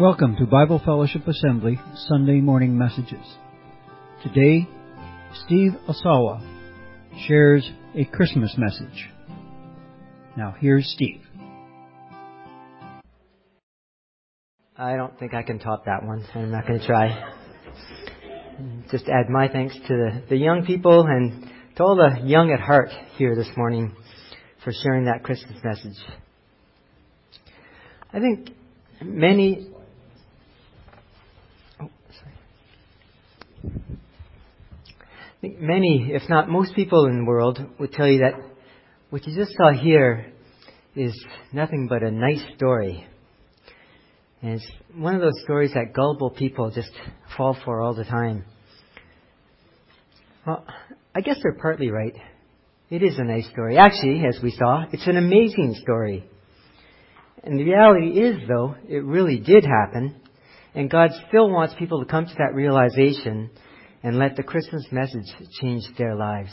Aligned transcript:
Welcome 0.00 0.36
to 0.36 0.46
Bible 0.46 0.80
Fellowship 0.84 1.26
Assembly 1.26 1.78
Sunday 2.06 2.40
Morning 2.40 2.78
Messages. 2.78 3.26
Today, 4.22 4.68
Steve 5.44 5.72
Asawa 5.88 6.40
shares 7.26 7.68
a 7.96 8.04
Christmas 8.04 8.54
message. 8.56 9.08
Now, 10.36 10.54
here's 10.60 10.86
Steve. 10.94 11.20
I 14.76 14.94
don't 14.94 15.18
think 15.18 15.34
I 15.34 15.42
can 15.42 15.58
top 15.58 15.86
that 15.86 16.04
one. 16.04 16.24
I'm 16.32 16.52
not 16.52 16.68
going 16.68 16.78
to 16.78 16.86
try. 16.86 17.32
Just 18.92 19.08
add 19.08 19.28
my 19.28 19.48
thanks 19.48 19.74
to 19.74 19.88
the, 19.88 20.22
the 20.30 20.36
young 20.36 20.64
people 20.64 21.06
and 21.08 21.50
to 21.76 21.82
all 21.82 21.96
the 21.96 22.24
young 22.24 22.52
at 22.52 22.60
heart 22.60 22.90
here 23.16 23.34
this 23.34 23.48
morning 23.56 23.96
for 24.62 24.72
sharing 24.72 25.06
that 25.06 25.24
Christmas 25.24 25.58
message. 25.64 25.98
I 28.12 28.20
think 28.20 28.50
many. 29.02 29.70
Oh, 31.80 31.88
sorry. 32.18 32.32
I 33.40 33.44
think 33.44 33.47
many, 35.42 36.10
if 36.12 36.28
not 36.28 36.48
most 36.48 36.74
people 36.74 37.06
in 37.06 37.18
the 37.18 37.24
world, 37.24 37.60
would 37.78 37.92
tell 37.92 38.08
you 38.08 38.20
that 38.20 38.34
what 39.10 39.26
you 39.26 39.34
just 39.36 39.56
saw 39.56 39.72
here 39.72 40.32
is 40.94 41.14
nothing 41.52 41.86
but 41.88 42.02
a 42.02 42.10
nice 42.10 42.42
story. 42.56 43.06
And 44.42 44.54
it's 44.54 44.70
one 44.94 45.14
of 45.14 45.20
those 45.20 45.40
stories 45.44 45.72
that 45.74 45.92
gullible 45.94 46.30
people 46.30 46.70
just 46.70 46.90
fall 47.36 47.56
for 47.64 47.80
all 47.80 47.94
the 47.94 48.04
time. 48.04 48.44
Well, 50.46 50.64
I 51.14 51.20
guess 51.20 51.36
they're 51.42 51.58
partly 51.60 51.90
right. 51.90 52.14
It 52.90 53.02
is 53.02 53.18
a 53.18 53.24
nice 53.24 53.48
story. 53.50 53.76
Actually, 53.76 54.24
as 54.26 54.38
we 54.42 54.50
saw, 54.52 54.84
it's 54.92 55.06
an 55.06 55.16
amazing 55.16 55.76
story. 55.82 56.24
And 57.42 57.58
the 57.58 57.64
reality 57.64 58.18
is, 58.18 58.48
though, 58.48 58.76
it 58.88 59.04
really 59.04 59.38
did 59.38 59.64
happen. 59.64 60.20
And 60.78 60.88
God 60.88 61.10
still 61.26 61.50
wants 61.50 61.74
people 61.76 61.98
to 61.98 62.08
come 62.08 62.26
to 62.26 62.34
that 62.38 62.54
realization 62.54 63.50
and 64.04 64.16
let 64.16 64.36
the 64.36 64.44
Christmas 64.44 64.86
message 64.92 65.26
change 65.60 65.82
their 65.98 66.14
lives. 66.14 66.50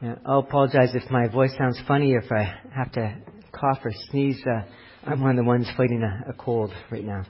Now, 0.00 0.16
I'll 0.24 0.38
apologize 0.38 0.94
if 0.94 1.10
my 1.10 1.26
voice 1.26 1.50
sounds 1.58 1.80
funny, 1.88 2.12
if 2.12 2.30
I 2.30 2.44
have 2.72 2.92
to 2.92 3.16
cough 3.50 3.80
or 3.84 3.90
sneeze. 4.08 4.40
Uh, 4.46 4.66
I'm 5.04 5.20
one 5.20 5.30
of 5.30 5.36
the 5.38 5.42
ones 5.42 5.66
fighting 5.76 6.04
a, 6.04 6.30
a 6.30 6.32
cold 6.34 6.72
right 6.92 7.04
now. 7.04 7.24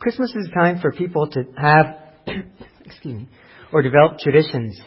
Christmas 0.00 0.34
is 0.34 0.48
a 0.50 0.52
time 0.52 0.80
for 0.80 0.90
people 0.90 1.28
to 1.28 1.44
have, 1.56 1.96
excuse 2.84 3.20
me, 3.20 3.28
or 3.72 3.82
develop 3.82 4.18
traditions. 4.18 4.80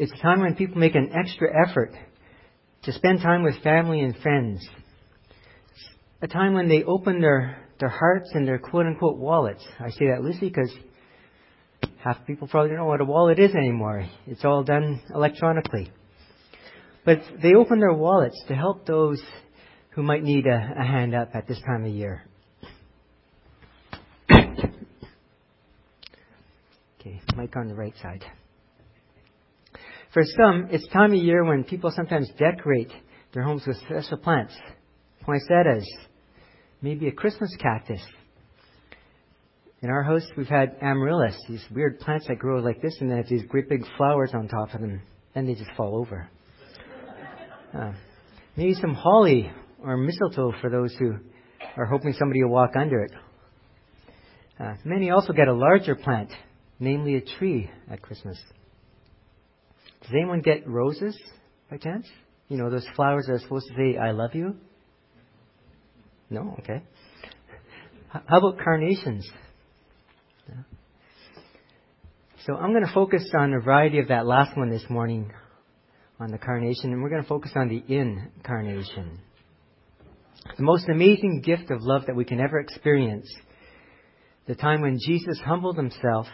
It's 0.00 0.10
a 0.10 0.20
time 0.20 0.40
when 0.40 0.56
people 0.56 0.78
make 0.78 0.96
an 0.96 1.12
extra 1.16 1.50
effort 1.68 1.94
to 2.82 2.90
spend 2.90 3.20
time 3.20 3.44
with 3.44 3.62
family 3.62 4.00
and 4.00 4.16
friends. 4.16 4.66
A 6.24 6.26
time 6.26 6.54
when 6.54 6.68
they 6.68 6.82
open 6.84 7.20
their, 7.20 7.58
their 7.78 7.90
hearts 7.90 8.30
and 8.32 8.48
their 8.48 8.58
quote 8.58 8.86
unquote 8.86 9.18
wallets. 9.18 9.62
I 9.78 9.90
say 9.90 10.06
that 10.06 10.22
loosely 10.22 10.48
because 10.48 10.74
half 12.02 12.26
people 12.26 12.48
probably 12.48 12.70
don't 12.70 12.78
know 12.78 12.86
what 12.86 13.02
a 13.02 13.04
wallet 13.04 13.38
is 13.38 13.54
anymore. 13.54 14.06
It's 14.26 14.42
all 14.42 14.64
done 14.64 15.02
electronically. 15.14 15.92
But 17.04 17.18
they 17.42 17.52
open 17.54 17.78
their 17.78 17.92
wallets 17.92 18.42
to 18.48 18.54
help 18.54 18.86
those 18.86 19.22
who 19.90 20.02
might 20.02 20.22
need 20.22 20.46
a, 20.46 20.74
a 20.78 20.82
hand 20.82 21.14
up 21.14 21.32
at 21.34 21.46
this 21.46 21.60
time 21.60 21.84
of 21.84 21.92
year. 21.92 22.22
okay, 24.32 24.48
mic 27.36 27.54
on 27.54 27.68
the 27.68 27.74
right 27.74 27.94
side. 28.00 28.24
For 30.14 30.22
some, 30.24 30.68
it's 30.70 30.88
time 30.88 31.12
of 31.12 31.18
year 31.18 31.44
when 31.44 31.64
people 31.64 31.92
sometimes 31.94 32.30
decorate 32.38 32.92
their 33.34 33.42
homes 33.42 33.64
with 33.66 33.76
special 33.76 34.16
plants, 34.16 34.54
poinsettias, 35.20 35.86
maybe 36.82 37.08
a 37.08 37.12
Christmas 37.12 37.54
cactus. 37.60 38.00
In 39.82 39.90
our 39.90 40.02
house, 40.02 40.26
we've 40.36 40.46
had 40.46 40.76
amaryllis, 40.80 41.36
these 41.48 41.64
weird 41.70 42.00
plants 42.00 42.26
that 42.28 42.38
grow 42.38 42.60
like 42.60 42.80
this, 42.80 42.96
and 43.00 43.10
then 43.10 43.18
have 43.18 43.28
these 43.28 43.44
great 43.48 43.68
big 43.68 43.82
flowers 43.96 44.30
on 44.34 44.48
top 44.48 44.72
of 44.74 44.80
them. 44.80 45.02
and 45.34 45.48
they 45.48 45.54
just 45.54 45.70
fall 45.76 45.98
over. 45.98 46.28
Uh, 47.76 47.92
maybe 48.56 48.74
some 48.74 48.94
holly 48.94 49.50
or 49.82 49.96
mistletoe 49.96 50.52
for 50.60 50.70
those 50.70 50.94
who 50.98 51.16
are 51.76 51.86
hoping 51.86 52.12
somebody 52.12 52.42
will 52.42 52.50
walk 52.50 52.70
under 52.78 53.02
it. 53.02 53.10
Uh, 54.58 54.74
many 54.84 55.10
also 55.10 55.32
get 55.32 55.48
a 55.48 55.52
larger 55.52 55.96
plant, 55.96 56.30
namely 56.78 57.16
a 57.16 57.20
tree 57.38 57.68
at 57.90 58.00
Christmas. 58.00 58.38
Does 60.02 60.12
anyone 60.12 60.40
get 60.40 60.68
roses 60.68 61.18
by 61.70 61.78
chance? 61.78 62.06
You 62.48 62.58
know, 62.58 62.70
those 62.70 62.86
flowers 62.94 63.26
that 63.26 63.34
are 63.34 63.38
supposed 63.40 63.66
to 63.68 63.74
say, 63.74 63.98
I 63.98 64.12
love 64.12 64.34
you? 64.34 64.54
No? 66.34 66.56
Okay. 66.60 66.82
How 68.08 68.38
about 68.38 68.58
carnations? 68.62 69.28
So 72.46 72.54
I'm 72.54 72.72
going 72.72 72.84
to 72.86 72.92
focus 72.92 73.24
on 73.38 73.54
a 73.54 73.60
variety 73.60 74.00
of 74.00 74.08
that 74.08 74.26
last 74.26 74.56
one 74.56 74.68
this 74.68 74.84
morning 74.90 75.32
on 76.20 76.30
the 76.30 76.38
carnation, 76.38 76.92
and 76.92 77.02
we're 77.02 77.08
going 77.08 77.22
to 77.22 77.28
focus 77.28 77.52
on 77.56 77.68
the 77.68 77.82
incarnation. 77.88 79.18
The 80.56 80.62
most 80.62 80.88
amazing 80.88 81.42
gift 81.44 81.70
of 81.70 81.78
love 81.80 82.02
that 82.06 82.14
we 82.14 82.24
can 82.24 82.40
ever 82.40 82.60
experience. 82.60 83.26
The 84.46 84.54
time 84.54 84.82
when 84.82 84.98
Jesus 84.98 85.40
humbled 85.42 85.76
himself 85.76 86.26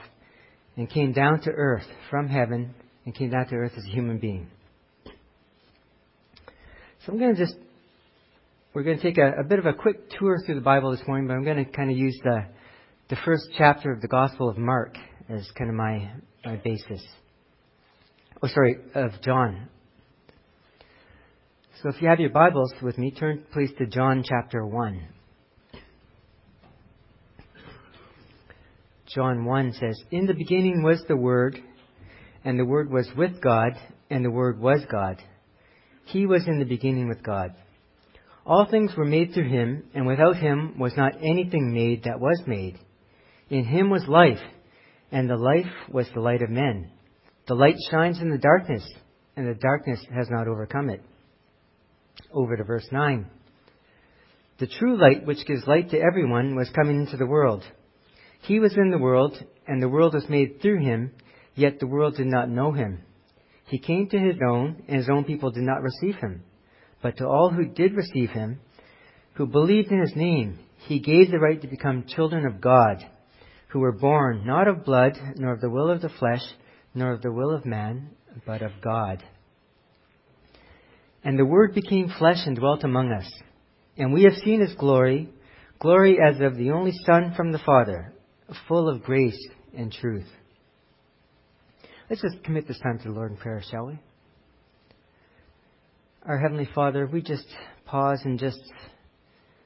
and 0.77 0.91
came 0.91 1.13
down 1.13 1.43
to 1.43 1.51
earth 1.51 1.87
from 2.11 2.29
heaven 2.29 2.75
and 3.05 3.15
came 3.15 3.31
down 3.31 3.47
to 3.49 3.55
earth 3.55 3.73
as 3.77 3.85
a 3.85 3.91
human 3.91 4.19
being. 4.19 4.49
So 7.07 7.13
I'm 7.13 7.19
going 7.19 7.37
to 7.37 7.41
just, 7.41 7.57
we're 8.73 8.85
going 8.85 8.99
to 8.99 9.03
take 9.03 9.19
a, 9.19 9.41
a 9.41 9.45
bit 9.45 9.59
of 9.59 9.67
a 9.67 9.73
quick 9.73 10.11
tour 10.19 10.39
through 10.45 10.55
the 10.55 10.61
Bible 10.61 10.93
this 10.93 11.05
morning, 11.07 11.27
but 11.27 11.35
I'm 11.35 11.45
going 11.45 11.65
to 11.65 11.71
kind 11.71 11.91
of 11.91 11.97
use 11.97 12.17
the, 12.23 12.47
the 13.09 13.17
first 13.25 13.49
chapter 13.59 13.91
of 13.93 14.01
the 14.01 14.07
Gospel 14.07 14.49
of 14.49 14.57
Mark 14.57 14.97
as 15.29 15.49
kind 15.59 15.71
of 15.71 15.77
my, 15.77 16.13
my 16.45 16.57
basis. 16.57 17.05
Oh, 18.43 18.47
sorry, 18.47 18.77
of 18.95 19.11
John. 19.23 19.69
So 21.83 21.89
if 21.89 22.01
you 22.01 22.09
have 22.09 22.21
your 22.21 22.31
Bibles 22.31 22.73
with 22.81 22.97
me, 22.97 23.11
turn 23.11 23.43
please 23.53 23.71
to 23.79 23.87
John 23.87 24.23
chapter 24.25 24.65
1. 24.65 25.09
John 29.13 29.45
1 29.45 29.73
says, 29.81 30.01
In 30.13 30.27
the 30.27 30.35
beginning 30.35 30.85
was 30.85 31.03
the 31.09 31.17
Word, 31.17 31.59
and 32.45 32.57
the 32.57 32.65
Word 32.65 32.89
was 32.89 33.09
with 33.17 33.43
God, 33.43 33.73
and 34.11 34.25
the 34.25 34.31
Word 34.31 34.61
was 34.61 34.81
God. 34.89 35.21
He 36.05 36.27
was 36.27 36.47
in 36.47 36.61
the 36.61 36.65
beginning 36.65 37.09
with 37.09 37.23
God. 37.25 37.51
All 38.47 38.67
things 38.71 38.93
were 38.97 39.05
made 39.05 39.33
through 39.33 39.49
him, 39.49 39.85
and 39.95 40.07
without 40.07 40.37
him 40.37 40.79
was 40.79 40.93
not 40.97 41.17
anything 41.23 41.73
made 41.73 42.05
that 42.05 42.21
was 42.21 42.43
made. 42.47 42.79
In 43.49 43.65
him 43.65 43.91
was 43.91 44.07
life, 44.09 44.41
and 45.13 45.29
the 45.29 45.37
life 45.37 45.71
was 45.91 46.09
the 46.15 46.21
light 46.21 46.43
of 46.43 46.51
men. 46.51 46.91
The 47.47 47.55
light 47.55 47.77
shines 47.91 48.21
in 48.21 48.31
the 48.31 48.39
darkness, 48.39 48.89
and 49.37 49.47
the 49.47 49.59
darkness 49.59 50.01
has 50.15 50.29
not 50.31 50.49
overcome 50.49 50.91
it. 50.91 51.03
Over 52.33 52.57
to 52.57 52.65
verse 52.65 52.87
9. 52.91 53.27
The 54.59 54.67
true 54.67 55.01
light, 55.01 55.27
which 55.27 55.47
gives 55.47 55.67
light 55.67 55.91
to 55.91 55.99
everyone, 55.99 56.55
was 56.55 56.71
coming 56.71 57.01
into 57.01 57.17
the 57.17 57.27
world. 57.27 57.65
He 58.43 58.59
was 58.59 58.77
in 58.77 58.91
the 58.91 58.99
world, 58.99 59.43
and 59.67 59.83
the 59.83 59.89
world 59.89 60.15
was 60.15 60.29
made 60.29 60.61
through 60.61 60.81
him, 60.81 61.13
Yet 61.55 61.79
the 61.79 61.87
world 61.87 62.17
did 62.17 62.27
not 62.27 62.49
know 62.49 62.73
him. 62.73 63.03
He 63.67 63.79
came 63.79 64.09
to 64.09 64.19
his 64.19 64.37
own, 64.47 64.83
and 64.89 64.97
his 64.97 65.09
own 65.11 65.25
people 65.25 65.51
did 65.51 65.63
not 65.63 65.83
receive 65.83 66.17
him. 66.17 66.43
But 67.03 67.17
to 67.19 67.27
all 67.27 67.51
who 67.51 67.67
did 67.67 67.95
receive 67.95 68.31
him, 68.31 68.61
who 69.35 69.47
believed 69.47 69.91
in 69.91 70.01
his 70.01 70.15
name, 70.15 70.59
he 70.87 70.99
gave 70.99 71.31
the 71.31 71.39
right 71.39 71.61
to 71.61 71.69
become 71.69 72.05
children 72.07 72.47
of 72.47 72.61
God, 72.61 73.05
who 73.69 73.81
were 73.81 73.93
born 73.93 74.45
not 74.45 74.69
of 74.69 74.85
blood, 74.85 75.13
nor 75.37 75.53
of 75.53 75.61
the 75.61 75.71
will 75.71 75.91
of 75.91 76.03
the 76.03 76.09
flesh, 76.09 76.43
nor 76.95 77.13
of 77.13 77.23
the 77.23 77.33
will 77.33 77.55
of 77.55 77.65
man, 77.65 78.11
but 78.47 78.63
of 78.63 78.73
God. 78.83 79.23
And 81.23 81.39
the 81.39 81.45
Word 81.45 81.75
became 81.75 82.13
flesh 82.19 82.39
and 82.47 82.57
dwelt 82.57 82.83
among 82.83 83.13
us. 83.13 83.31
And 83.97 84.13
we 84.13 84.25
have 84.25 84.35
seen 84.45 84.61
his 84.61 84.75
glory, 84.75 85.29
glory 85.79 86.19
as 86.19 86.41
of 86.41 86.57
the 86.57 86.71
only 86.71 86.93
Son 87.05 87.35
from 87.37 87.53
the 87.53 87.59
Father, 87.59 88.15
full 88.67 88.89
of 88.89 89.03
grace 89.03 89.39
and 89.77 89.93
truth. 89.93 90.27
Let's 92.09 92.23
just 92.23 92.43
commit 92.43 92.67
this 92.67 92.81
time 92.81 92.99
to 92.99 93.09
the 93.09 93.15
Lord 93.15 93.31
in 93.31 93.37
prayer, 93.37 93.63
shall 93.71 93.87
we? 93.87 93.99
Our 96.27 96.39
Heavenly 96.39 96.69
Father, 96.75 97.07
we 97.07 97.23
just 97.23 97.47
pause 97.87 98.21
and 98.25 98.39
just 98.39 98.61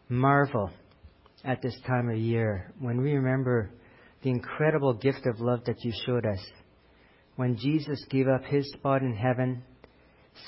marvel 0.08 0.70
at 1.42 1.60
this 1.60 1.76
time 1.84 2.08
of 2.08 2.16
year 2.16 2.72
when 2.78 3.02
we 3.02 3.14
remember 3.14 3.70
the 4.22 4.30
incredible 4.30 4.94
gift 4.94 5.26
of 5.26 5.40
love 5.40 5.64
that 5.66 5.84
you 5.84 5.92
showed 6.06 6.24
us. 6.24 6.38
When 7.34 7.56
Jesus 7.56 8.04
gave 8.08 8.28
up 8.28 8.44
his 8.44 8.70
spot 8.70 9.02
in 9.02 9.16
heaven, 9.16 9.64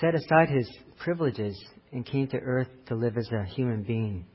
set 0.00 0.14
aside 0.14 0.48
his 0.48 0.70
privileges, 1.00 1.60
and 1.90 2.06
came 2.06 2.28
to 2.28 2.38
earth 2.38 2.68
to 2.86 2.94
live 2.94 3.16
as 3.16 3.28
a 3.32 3.44
human 3.44 3.82
being. 3.82 4.26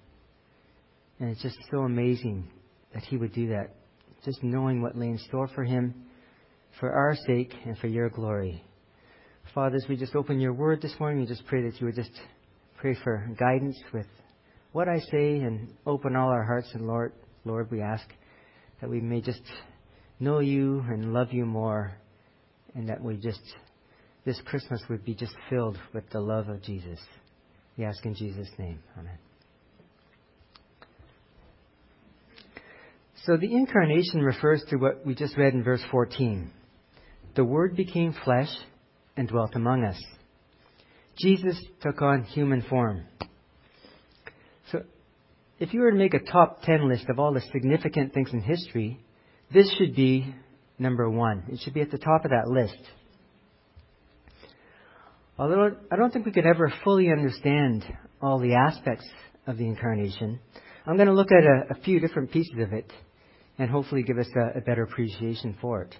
And 1.22 1.30
it's 1.30 1.42
just 1.42 1.58
so 1.72 1.80
amazing 1.80 2.50
that 2.94 3.04
he 3.04 3.16
would 3.16 3.34
do 3.34 3.48
that. 3.48 3.76
Just 4.26 4.44
knowing 4.44 4.82
what 4.82 4.98
lay 4.98 5.08
in 5.08 5.18
store 5.20 5.48
for 5.48 5.64
him 5.64 5.96
for 6.82 6.92
our 6.92 7.16
sake 7.28 7.54
and 7.66 7.78
for 7.78 7.88
your 7.88 8.10
glory. 8.10 8.62
Father, 9.53 9.75
as 9.75 9.86
we 9.89 9.98
just 9.98 10.15
open 10.15 10.39
your 10.39 10.53
word 10.53 10.81
this 10.81 10.95
morning, 10.98 11.19
we 11.19 11.25
just 11.27 11.45
pray 11.45 11.62
that 11.63 11.77
you 11.81 11.88
would 11.88 11.95
just 11.95 12.12
pray 12.77 12.95
for 13.03 13.30
guidance 13.38 13.77
with 13.94 14.06
what 14.71 14.88
I 14.88 15.00
say 15.00 15.39
and 15.39 15.74
open 15.86 16.15
all 16.15 16.30
our 16.30 16.45
hearts. 16.45 16.69
And 16.74 16.88
Lord, 16.88 17.12
Lord, 17.44 17.69
we 17.69 17.81
ask 17.81 18.06
that 18.80 18.89
we 18.89 19.01
may 19.01 19.19
just 19.19 19.42
know 20.21 20.39
you 20.39 20.86
and 20.88 21.12
love 21.12 21.33
you 21.33 21.45
more, 21.45 21.92
and 22.75 22.88
that 22.88 23.03
we 23.03 23.18
just 23.18 23.42
this 24.24 24.39
Christmas 24.45 24.81
would 24.89 25.03
be 25.03 25.15
just 25.15 25.33
filled 25.50 25.77
with 25.94 26.09
the 26.12 26.21
love 26.21 26.48
of 26.48 26.62
Jesus. 26.62 27.00
We 27.77 27.83
ask 27.83 28.06
in 28.06 28.15
Jesus' 28.15 28.50
name. 28.57 28.80
Amen. 28.98 29.18
So 33.25 33.36
the 33.36 33.51
incarnation 33.51 34.21
refers 34.21 34.63
to 34.69 34.77
what 34.77 35.06
we 35.06 35.13
just 35.13 35.36
read 35.36 35.53
in 35.53 35.63
verse 35.63 35.83
14. 35.92 36.50
The 37.36 37.44
Word 37.44 37.75
became 37.75 38.15
flesh 38.24 38.50
and 39.22 39.30
dwelt 39.30 39.52
among 39.54 39.84
us. 39.84 40.02
Jesus 41.20 41.56
took 41.84 42.02
on 42.02 42.24
human 42.24 42.64
form. 42.64 43.04
So, 44.72 44.82
if 45.60 45.76
you 45.76 45.82
were 45.82 45.92
to 45.92 45.98
make 45.98 46.16
a 46.16 46.20
top 46.20 46.64
10 46.64 46.90
list 46.90 47.06
of 47.08 47.20
all 47.20 47.32
the 47.32 47.42
significant 47.54 48.16
things 48.16 48.32
in 48.34 48.42
history, 48.42 49.00
this 49.54 49.72
should 49.78 49.96
be 49.96 50.34
number 50.80 51.08
one. 51.08 51.44
It 51.50 51.60
should 51.60 51.76
be 51.76 51.82
at 51.82 51.92
the 51.92 52.00
top 52.00 52.26
of 52.26 52.32
that 52.32 52.48
list. 52.48 52.82
Although 55.38 55.76
I 55.92 55.96
don't 55.98 56.12
think 56.12 56.26
we 56.26 56.32
could 56.32 56.48
ever 56.48 56.74
fully 56.84 57.12
understand 57.12 57.86
all 58.24 58.40
the 58.40 58.56
aspects 58.56 59.06
of 59.46 59.60
the 59.60 59.68
incarnation, 59.68 60.40
I'm 60.88 60.96
going 60.96 61.10
to 61.10 61.14
look 61.14 61.32
at 61.32 61.44
a, 61.44 61.78
a 61.78 61.84
few 61.84 62.00
different 62.00 62.32
pieces 62.32 62.56
of 62.60 62.74
it 62.74 62.92
and 63.60 63.70
hopefully 63.70 64.02
give 64.02 64.18
us 64.18 64.30
a, 64.36 64.58
a 64.58 64.62
better 64.62 64.82
appreciation 64.82 65.56
for 65.62 65.84
it. 65.84 65.96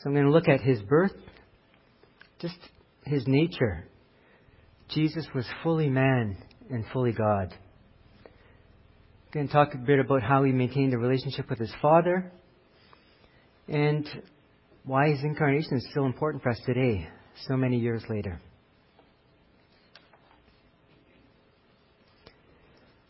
So 0.00 0.10
I'm 0.10 0.12
going 0.12 0.26
to 0.26 0.30
look 0.30 0.48
at 0.48 0.60
his 0.60 0.82
birth, 0.82 1.14
just 2.40 2.56
his 3.04 3.24
nature. 3.26 3.84
Jesus 4.90 5.26
was 5.34 5.46
fully 5.62 5.88
man 5.88 6.36
and 6.70 6.84
fully 6.92 7.12
God. 7.12 7.54
I'm 8.24 9.32
going 9.32 9.46
to 9.46 9.52
talk 9.52 9.74
a 9.74 9.78
bit 9.78 9.98
about 9.98 10.22
how 10.22 10.44
he 10.44 10.52
maintained 10.52 10.94
a 10.94 10.98
relationship 10.98 11.50
with 11.50 11.58
his 11.58 11.72
Father 11.82 12.32
and 13.68 14.06
why 14.84 15.10
his 15.10 15.22
incarnation 15.22 15.76
is 15.76 15.86
still 15.90 16.06
important 16.06 16.42
for 16.42 16.50
us 16.50 16.60
today, 16.64 17.08
so 17.46 17.56
many 17.56 17.78
years 17.78 18.02
later. 18.08 18.40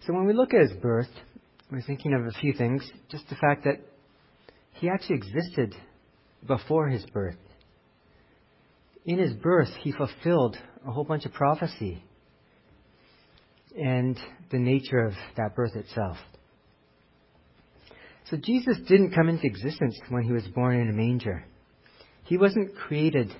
So 0.06 0.14
when 0.14 0.26
we 0.26 0.32
look 0.32 0.54
at 0.54 0.60
his 0.60 0.72
birth, 0.80 1.10
we're 1.70 1.82
thinking 1.82 2.14
of 2.14 2.26
a 2.26 2.32
few 2.40 2.54
things. 2.54 2.82
Just 3.10 3.28
the 3.28 3.36
fact 3.36 3.64
that 3.64 3.76
he 4.72 4.88
actually 4.88 5.16
existed 5.16 5.74
before 6.46 6.88
his 6.88 7.04
birth. 7.12 7.36
In 9.08 9.18
his 9.18 9.32
birth, 9.32 9.70
he 9.80 9.90
fulfilled 9.90 10.58
a 10.86 10.92
whole 10.92 11.02
bunch 11.02 11.24
of 11.24 11.32
prophecy 11.32 12.04
and 13.74 14.18
the 14.50 14.58
nature 14.58 14.98
of 14.98 15.14
that 15.38 15.56
birth 15.56 15.74
itself. 15.76 16.18
So 18.30 18.36
Jesus 18.36 18.76
didn't 18.86 19.14
come 19.14 19.30
into 19.30 19.46
existence 19.46 19.98
when 20.10 20.24
he 20.24 20.32
was 20.32 20.46
born 20.48 20.78
in 20.78 20.90
a 20.90 20.92
manger. 20.92 21.42
He 22.24 22.36
wasn't 22.36 22.76
created 22.76 23.34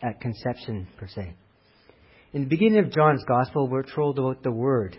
at 0.00 0.20
conception, 0.20 0.86
per 0.96 1.08
se. 1.08 1.34
In 2.32 2.42
the 2.42 2.48
beginning 2.48 2.78
of 2.78 2.92
John's 2.92 3.24
Gospel, 3.26 3.66
we're 3.66 3.82
told 3.82 4.20
about 4.20 4.44
the 4.44 4.52
Word. 4.52 4.96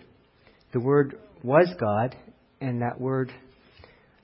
The 0.74 0.80
Word 0.80 1.18
was 1.42 1.72
God, 1.80 2.14
and 2.60 2.82
that 2.82 3.00
Word, 3.00 3.32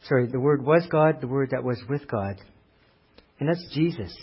sorry, 0.07 0.27
the 0.27 0.39
Word 0.39 0.63
was 0.63 0.87
God, 0.91 1.23
the 1.23 1.29
Word 1.29 1.53
that 1.53 1.65
was 1.65 1.83
with 1.89 2.07
God. 2.07 2.37
And 3.41 3.49
that's 3.49 3.67
Jesus. 3.73 4.15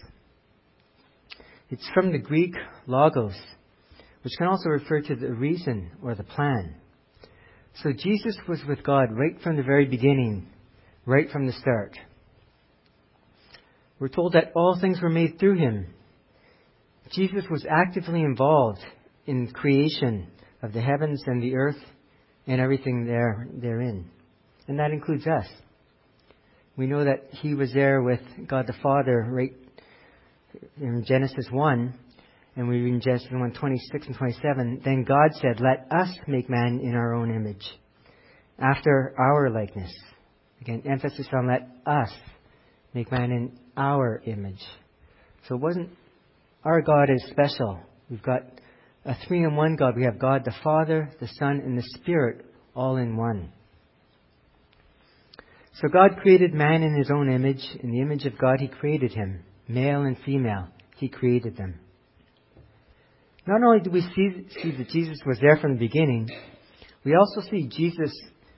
It's 1.70 1.88
from 1.94 2.12
the 2.12 2.18
Greek 2.18 2.56
logos, 2.88 3.36
which 4.24 4.34
can 4.38 4.48
also 4.48 4.70
refer 4.70 5.02
to 5.02 5.16
the 5.16 5.34
reason 5.34 5.92
or 6.04 6.16
the 6.16 6.24
plan. 6.24 6.76
So 7.84 7.92
Jesus 7.92 8.36
was 8.48 8.60
with 8.68 8.84
God 8.84 9.10
right 9.12 9.40
from 9.42 9.56
the 9.56 9.64
very 9.64 9.86
beginning, 9.86 10.48
right 11.06 11.30
from 11.30 11.46
the 11.46 11.54
start. 11.54 11.98
We're 14.00 14.08
told 14.08 14.34
that 14.34 14.52
all 14.56 14.78
things 14.80 15.02
were 15.02 15.10
made 15.10 15.40
through 15.40 15.58
him. 15.58 15.94
Jesus 17.12 17.44
was 17.50 17.66
actively 17.70 18.22
involved 18.22 18.80
in 19.26 19.52
creation 19.52 20.28
of 20.62 20.74
the 20.74 20.82
heavens 20.82 21.22
and 21.26 21.42
the 21.42 21.56
earth 21.56 21.80
and 22.48 22.60
everything 22.60 23.06
there 23.06 23.48
therein. 23.54 24.10
And 24.68 24.80
that 24.80 24.92
includes 24.92 25.28
us. 25.28 25.48
We 26.78 26.88
know 26.88 27.04
that 27.04 27.26
he 27.32 27.54
was 27.54 27.74
there 27.74 28.02
with 28.02 28.22
God 28.48 28.68
the 28.68 28.74
Father 28.82 29.28
right 29.30 29.54
in 30.80 31.04
Genesis 31.06 31.46
1, 31.52 31.94
and 32.56 32.68
we 32.68 32.80
read 32.80 32.94
in 32.96 33.02
Genesis 33.02 33.28
1, 33.32 33.54
26 33.54 34.08
and 34.08 34.16
27, 34.16 34.82
then 34.84 35.04
God 35.04 35.30
said, 35.34 35.62
Let 35.62 35.88
us 35.92 36.10
make 36.28 36.50
man 36.50 36.80
in 36.84 36.96
our 36.96 37.14
own 37.14 37.34
image, 37.34 37.66
after 38.58 39.14
our 39.18 39.50
likeness. 39.50 39.92
Again, 40.62 40.84
emphasis 40.90 41.28
on 41.34 41.48
let 41.48 41.68
us 41.86 42.12
make 42.94 43.12
man 43.12 43.32
in 43.32 43.60
our 43.78 44.22
image. 44.26 44.62
So 45.48 45.56
it 45.56 45.62
wasn't, 45.62 45.90
our 46.64 46.82
God 46.82 47.10
is 47.10 47.24
special. 47.30 47.80
We've 48.10 48.22
got 48.22 48.42
a 49.06 49.16
three 49.28 49.44
in 49.44 49.56
one 49.56 49.76
God. 49.76 49.96
We 49.96 50.04
have 50.04 50.20
God 50.20 50.44
the 50.44 50.54
Father, 50.64 51.12
the 51.22 51.30
Son, 51.40 51.62
and 51.64 51.78
the 51.78 51.88
Spirit 51.96 52.46
all 52.76 52.98
in 52.98 53.16
one. 53.16 53.54
So 55.82 55.88
God 55.88 56.18
created 56.22 56.54
man 56.54 56.84
in 56.84 56.98
his 56.98 57.10
own 57.10 57.32
image. 57.32 57.66
In 57.82 57.92
the 57.92 58.02
image 58.02 58.26
of 58.26 58.38
God, 58.38 58.60
he 58.60 58.68
created 58.68 59.14
him. 59.14 59.44
Male 59.70 60.02
and 60.02 60.18
female, 60.26 60.68
he 60.98 61.08
created 61.08 61.56
them. 61.56 61.80
Not 63.46 63.62
only 63.64 63.80
do 63.82 63.92
we 63.92 64.02
see, 64.02 64.48
see 64.62 64.76
that 64.76 64.90
Jesus 64.90 65.20
was 65.26 65.38
there 65.40 65.58
from 65.58 65.74
the 65.74 65.80
beginning, 65.80 66.28
we 67.06 67.16
also 67.16 67.48
see 67.50 67.70
Jesus, 67.70 68.12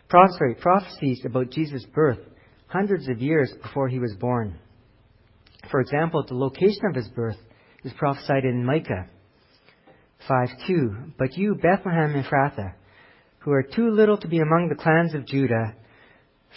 sorry, 0.09 0.55
prophecies 0.55 1.21
about 1.25 1.51
Jesus' 1.51 1.85
birth 1.93 2.19
hundreds 2.67 3.09
of 3.09 3.21
years 3.21 3.53
before 3.61 3.89
he 3.89 3.99
was 3.99 4.15
born. 4.19 4.57
For 5.69 5.81
example, 5.81 6.23
the 6.25 6.35
location 6.35 6.85
of 6.89 6.95
his 6.95 7.09
birth 7.09 7.37
is 7.83 7.91
prophesied 7.93 8.45
in 8.45 8.65
Micah 8.65 9.07
5:2. 10.29 11.13
But 11.17 11.37
you, 11.37 11.55
Bethlehem 11.55 12.13
Ephrathah, 12.23 12.73
who 13.39 13.51
are 13.51 13.63
too 13.63 13.89
little 13.89 14.17
to 14.17 14.27
be 14.27 14.39
among 14.39 14.69
the 14.69 14.81
clans 14.81 15.13
of 15.13 15.25
Judah, 15.25 15.75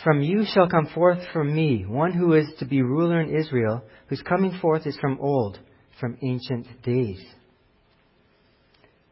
from 0.02 0.22
you 0.22 0.44
shall 0.44 0.68
come 0.68 0.88
forth 0.94 1.20
from 1.32 1.54
me 1.54 1.84
one 1.86 2.12
who 2.12 2.34
is 2.34 2.46
to 2.58 2.64
be 2.64 2.82
ruler 2.82 3.20
in 3.20 3.34
Israel, 3.34 3.84
whose 4.08 4.22
coming 4.22 4.58
forth 4.60 4.86
is 4.86 4.98
from 5.00 5.18
old, 5.20 5.58
from 6.00 6.18
ancient 6.22 6.66
days. 6.82 7.24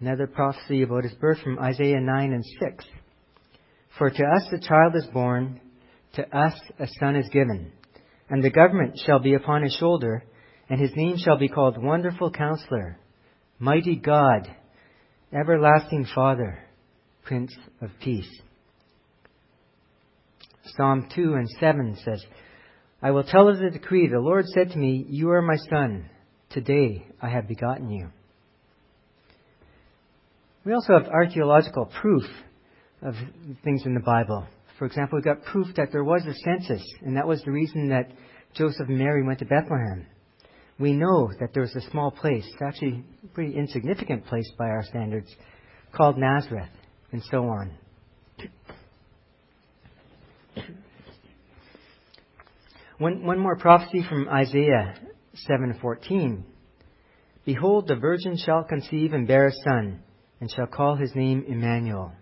Another 0.01 0.27
prophecy 0.27 0.83
about 0.83 1.05
his 1.05 1.15
birth 1.15 1.39
from 1.41 1.61
Isaiah 1.61 2.01
9 2.01 2.33
and 2.33 2.45
6. 2.45 2.85
For 3.97 4.11
to 4.11 4.25
us 4.25 4.49
a 4.53 4.59
child 4.59 4.97
is 4.97 5.07
born, 5.13 5.61
to 6.15 6.37
us 6.37 6.55
a 6.81 6.89
son 6.99 7.15
is 7.15 7.29
given, 7.33 7.73
and 8.29 8.43
the 8.43 8.51
government 8.51 8.99
shall 9.07 9.21
be 9.21 9.35
upon 9.35 9.63
his 9.63 9.75
shoulder, 9.75 10.25
and 10.69 10.81
his 10.81 10.91
name 10.97 11.17
shall 11.19 11.39
be 11.39 11.49
called 11.49 11.81
Wonderful 11.81 12.33
Counselor, 12.33 12.99
Mighty 13.61 13.95
God, 13.95 14.49
Everlasting 15.33 16.07
Father, 16.13 16.59
Prince 17.25 17.55
of 17.81 17.91
Peace. 18.03 18.41
Psalm 20.77 21.09
2 21.15 21.35
and 21.35 21.49
7 21.61 21.99
says, 22.05 22.25
I 23.03 23.11
will 23.11 23.25
tell 23.25 23.49
of 23.49 23.59
the 23.59 23.71
decree. 23.71 24.09
The 24.09 24.21
Lord 24.21 24.47
said 24.49 24.71
to 24.71 24.79
me, 24.79 25.05
You 25.09 25.31
are 25.31 25.43
my 25.43 25.57
son. 25.71 26.09
Today 26.51 27.07
I 27.21 27.29
have 27.29 27.49
begotten 27.49 27.91
you. 27.91 28.11
We 30.65 30.73
also 30.73 30.93
have 30.93 31.09
archaeological 31.09 31.91
proof 32.01 32.23
of 33.03 33.15
things 33.65 33.83
in 33.85 33.95
the 33.95 34.01
Bible. 34.01 34.47
For 34.79 34.87
example, 34.87 35.17
we've 35.17 35.25
got 35.25 35.45
proof 35.45 35.75
that 35.77 35.91
there 35.91 36.05
was 36.05 36.25
a 36.25 36.35
census, 36.35 36.83
and 37.03 37.17
that 37.17 37.27
was 37.27 37.43
the 37.43 37.51
reason 37.51 37.89
that 37.89 38.13
Joseph 38.55 38.89
and 38.89 38.99
Mary 38.99 39.25
went 39.25 39.41
to 39.41 39.45
Bethlehem. 39.45 40.07
We 40.79 40.93
know 40.93 41.31
that 41.41 41.53
there 41.53 41.63
was 41.63 41.75
a 41.75 41.91
small 41.91 42.11
place, 42.11 42.49
actually 42.65 43.05
a 43.25 43.27
pretty 43.29 43.57
insignificant 43.57 44.27
place 44.27 44.51
by 44.59 44.67
our 44.67 44.85
standards, 44.85 45.35
called 45.93 46.17
Nazareth, 46.19 46.71
and 47.11 47.23
so 47.31 47.45
on. 47.45 47.77
One, 52.99 53.27
one 53.27 53.39
more 53.39 53.57
prophecy 53.57 54.05
from 54.09 54.29
Isaiah 54.29 54.95
7:14. 55.49 56.45
Behold, 57.45 57.89
the 57.89 57.97
virgin 57.97 58.37
shall 58.37 58.63
conceive 58.63 59.13
and 59.13 59.27
bear 59.27 59.47
a 59.49 59.53
son, 59.65 60.03
and 60.41 60.51
shall 60.51 60.67
call 60.67 60.95
his 60.97 61.15
name 61.15 61.45
Emmanuel. 61.49 62.13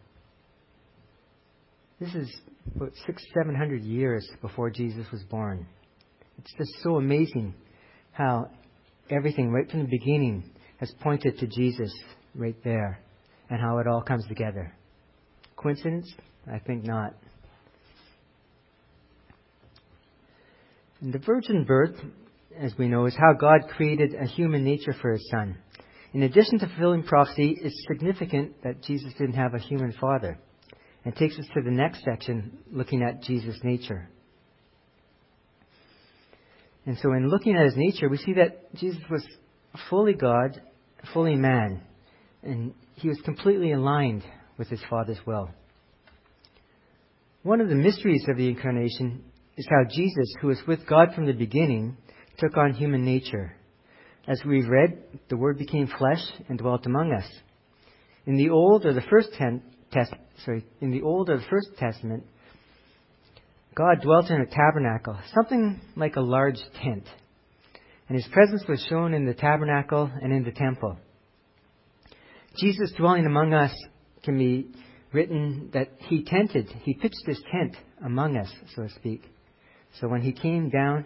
This 1.99 2.15
is 2.15 2.35
about 2.75 2.93
six, 3.07 3.23
seven 3.35 3.55
hundred 3.55 3.83
years 3.83 4.27
before 4.41 4.71
Jesus 4.71 5.11
was 5.13 5.23
born. 5.25 5.67
It's 6.39 6.55
just 6.57 6.83
so 6.83 6.97
amazing 6.97 7.55
how 8.13 8.51
everything 9.11 9.51
right 9.51 9.71
from 9.71 9.81
the 9.81 9.89
beginning 9.91 10.51
has 10.79 10.91
pointed 11.03 11.39
to 11.39 11.47
Jesus 11.47 11.93
right 12.35 12.57
there 12.65 13.01
and 13.51 13.61
how 13.61 13.79
it 13.79 13.87
all 13.87 14.01
comes 14.01 14.27
together. 14.27 14.73
Coincidence? 15.57 16.11
I 16.51 16.59
think 16.59 16.85
not. 16.85 17.15
And 21.00 21.12
the 21.12 21.19
virgin 21.19 21.64
birth, 21.64 21.97
as 22.59 22.75
we 22.78 22.88
know, 22.88 23.07
is 23.07 23.16
how 23.16 23.33
God 23.33 23.69
created 23.75 24.14
a 24.14 24.26
human 24.26 24.64
nature 24.64 24.95
for 25.00 25.12
his 25.12 25.28
son. 25.30 25.57
In 26.12 26.25
addition 26.25 26.59
to 26.59 26.66
fulfilling 26.66 27.04
prophecy, 27.04 27.57
it's 27.61 27.87
significant 27.88 28.62
that 28.64 28.83
Jesus 28.83 29.12
didn't 29.19 29.35
have 29.35 29.54
a 29.54 29.59
human 29.59 29.92
father. 30.00 30.38
And 31.04 31.16
takes 31.16 31.38
us 31.38 31.47
to 31.54 31.62
the 31.62 31.71
next 31.71 32.04
section, 32.04 32.59
looking 32.71 33.02
at 33.02 33.23
Jesus' 33.23 33.59
nature. 33.62 34.11
And 36.85 36.99
so, 36.99 37.12
in 37.12 37.30
looking 37.30 37.57
at 37.57 37.64
his 37.64 37.76
nature, 37.76 38.09
we 38.09 38.19
see 38.19 38.35
that 38.35 38.75
Jesus 38.75 39.00
was 39.11 39.25
fully 39.88 40.12
God, 40.12 40.61
fully 41.14 41.37
man, 41.37 41.83
and 42.42 42.75
he 42.97 43.09
was 43.09 43.21
completely 43.25 43.73
aligned 43.73 44.25
with 44.59 44.69
his 44.69 44.80
Father's 44.90 45.21
will. 45.26 45.50
One 47.42 47.62
of 47.62 47.69
the 47.69 47.75
mysteries 47.75 48.26
of 48.28 48.37
the 48.37 48.49
incarnation 48.49 49.25
is 49.57 49.66
how 49.69 49.85
Jesus, 49.90 50.35
who 50.40 50.49
was 50.49 50.61
with 50.66 50.87
God 50.87 51.14
from 51.14 51.26
the 51.26 51.33
beginning, 51.33 51.97
took 52.38 52.57
on 52.57 52.73
human 52.73 53.04
nature. 53.04 53.57
As 54.26 54.40
we've 54.47 54.69
read, 54.69 55.02
the 55.28 55.37
Word 55.37 55.59
became 55.59 55.87
flesh 55.87 56.25
and 56.49 56.59
dwelt 56.59 56.87
among 56.87 57.12
us. 57.12 57.26
In 58.26 58.37
the 58.37 58.50
Old 58.50 58.87
or 58.87 58.92
the 58.92 59.02
First 59.11 59.30
ten, 59.37 59.62
test, 59.90 60.12
sorry, 60.45 60.64
in 60.80 60.90
the 60.90 61.02
Old 61.02 61.30
or 61.30 61.38
the 61.38 61.47
First 61.50 61.69
Testament, 61.78 62.25
God 63.75 64.02
dwelt 64.02 64.30
in 64.30 64.40
a 64.40 64.47
tabernacle, 64.47 65.19
something 65.35 65.80
like 65.97 66.16
a 66.16 66.21
large 66.21 66.59
tent, 66.83 67.04
and 68.09 68.16
His 68.16 68.28
presence 68.33 68.64
was 68.69 68.85
shown 68.88 69.14
in 69.14 69.26
the 69.26 69.35
tabernacle 69.35 70.11
and 70.23 70.33
in 70.33 70.45
the 70.45 70.52
temple. 70.52 70.97
Jesus 72.57 72.92
dwelling 72.97 73.26
among 73.26 73.54
us 73.54 73.73
can 74.25 74.37
be 74.37 74.71
written 75.12 75.71
that 75.73 75.90
He 76.09 76.25
tented, 76.25 76.69
He 76.83 76.95
pitched 76.95 77.26
His 77.26 77.40
tent 77.50 77.76
among 78.04 78.37
us, 78.37 78.52
so 78.75 78.83
to 78.83 78.95
speak. 78.95 79.23
So 79.99 80.09
when 80.09 80.23
He 80.23 80.33
came 80.33 80.71
down, 80.71 81.05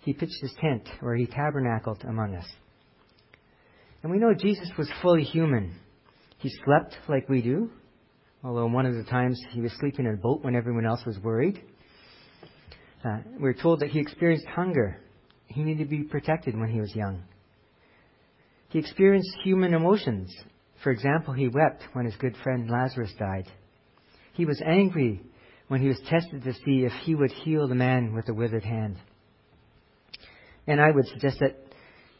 He 0.00 0.12
pitched 0.12 0.40
His 0.40 0.54
tent, 0.60 0.88
or 1.02 1.14
He 1.14 1.26
tabernacled 1.26 2.04
among 2.04 2.34
us. 2.34 2.46
And 4.02 4.12
we 4.12 4.18
know 4.18 4.32
Jesus 4.34 4.70
was 4.78 4.90
fully 5.02 5.24
human. 5.24 5.74
He 6.38 6.50
slept 6.64 6.96
like 7.08 7.28
we 7.28 7.42
do, 7.42 7.70
although 8.44 8.66
one 8.66 8.86
of 8.86 8.94
the 8.94 9.04
times 9.04 9.40
he 9.50 9.60
was 9.60 9.72
sleeping 9.80 10.06
in 10.06 10.14
a 10.14 10.16
boat 10.16 10.42
when 10.42 10.54
everyone 10.54 10.86
else 10.86 11.04
was 11.04 11.18
worried. 11.18 11.60
Uh, 13.04 13.18
we're 13.40 13.54
told 13.54 13.80
that 13.80 13.90
he 13.90 13.98
experienced 13.98 14.46
hunger. 14.46 15.00
He 15.46 15.62
needed 15.62 15.84
to 15.84 15.90
be 15.90 16.04
protected 16.04 16.56
when 16.56 16.70
he 16.70 16.80
was 16.80 16.94
young. 16.94 17.22
He 18.68 18.78
experienced 18.78 19.30
human 19.42 19.74
emotions. 19.74 20.32
For 20.82 20.92
example, 20.92 21.34
he 21.34 21.48
wept 21.48 21.82
when 21.92 22.04
his 22.04 22.14
good 22.16 22.36
friend 22.42 22.70
Lazarus 22.70 23.12
died. 23.18 23.50
He 24.34 24.44
was 24.44 24.62
angry 24.64 25.20
when 25.68 25.82
he 25.82 25.88
was 25.88 26.00
tested 26.08 26.42
to 26.42 26.54
see 26.54 26.84
if 26.84 26.92
he 27.04 27.14
would 27.14 27.30
heal 27.30 27.68
the 27.68 27.74
man 27.74 28.14
with 28.14 28.26
the 28.26 28.34
withered 28.34 28.64
hand. 28.64 28.96
And 30.66 30.80
I 30.80 30.90
would 30.90 31.06
suggest 31.06 31.38
that 31.40 31.56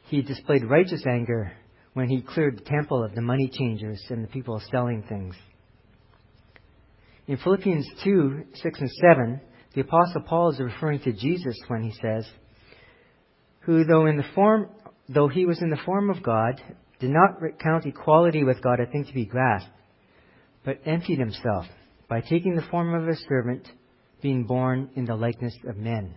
he 0.09 0.23
displayed 0.23 0.64
righteous 0.64 1.05
anger 1.07 1.52
when 1.95 2.09
he 2.09 2.23
cleared 2.23 2.59
the 2.59 2.64
temple 2.64 3.02
of 3.02 3.14
the 3.14 3.21
money 3.21 3.50
changers 3.52 4.02
and 4.11 4.23
the 4.23 4.28
people 4.28 4.62
selling 4.71 5.02
things. 5.09 5.35
In 7.26 7.37
Philippians 7.38 7.87
2 8.05 8.45
6 8.55 8.81
and 8.81 8.90
7, 8.90 9.40
the 9.75 9.83
Apostle 9.83 10.23
Paul 10.23 10.52
is 10.52 10.61
referring 10.61 11.00
to 11.00 11.12
Jesus 11.12 11.59
when 11.69 11.83
he 11.83 11.93
says, 12.00 12.26
Who, 13.61 13.85
though, 13.85 14.07
in 14.07 14.17
the 14.17 14.25
form, 14.35 14.71
though 15.09 15.28
he 15.28 15.45
was 15.45 15.61
in 15.61 15.69
the 15.69 15.81
form 15.85 16.09
of 16.09 16.23
God, 16.23 16.61
did 17.00 17.11
not 17.11 17.59
count 17.62 17.85
equality 17.85 18.45
with 18.45 18.62
God 18.62 18.81
a 18.81 18.87
thing 18.87 19.05
to 19.05 19.12
be 19.12 19.26
grasped, 19.26 19.71
but 20.64 20.81
emptied 20.87 21.19
himself 21.19 21.67
by 22.08 22.20
taking 22.20 22.54
the 22.54 22.62
form 22.70 22.94
of 22.94 23.06
a 23.06 23.16
servant, 23.28 23.68
being 24.22 24.44
born 24.44 24.90
in 24.96 25.04
the 25.04 25.14
likeness 25.14 25.54
of 25.68 25.76
men. 25.76 26.14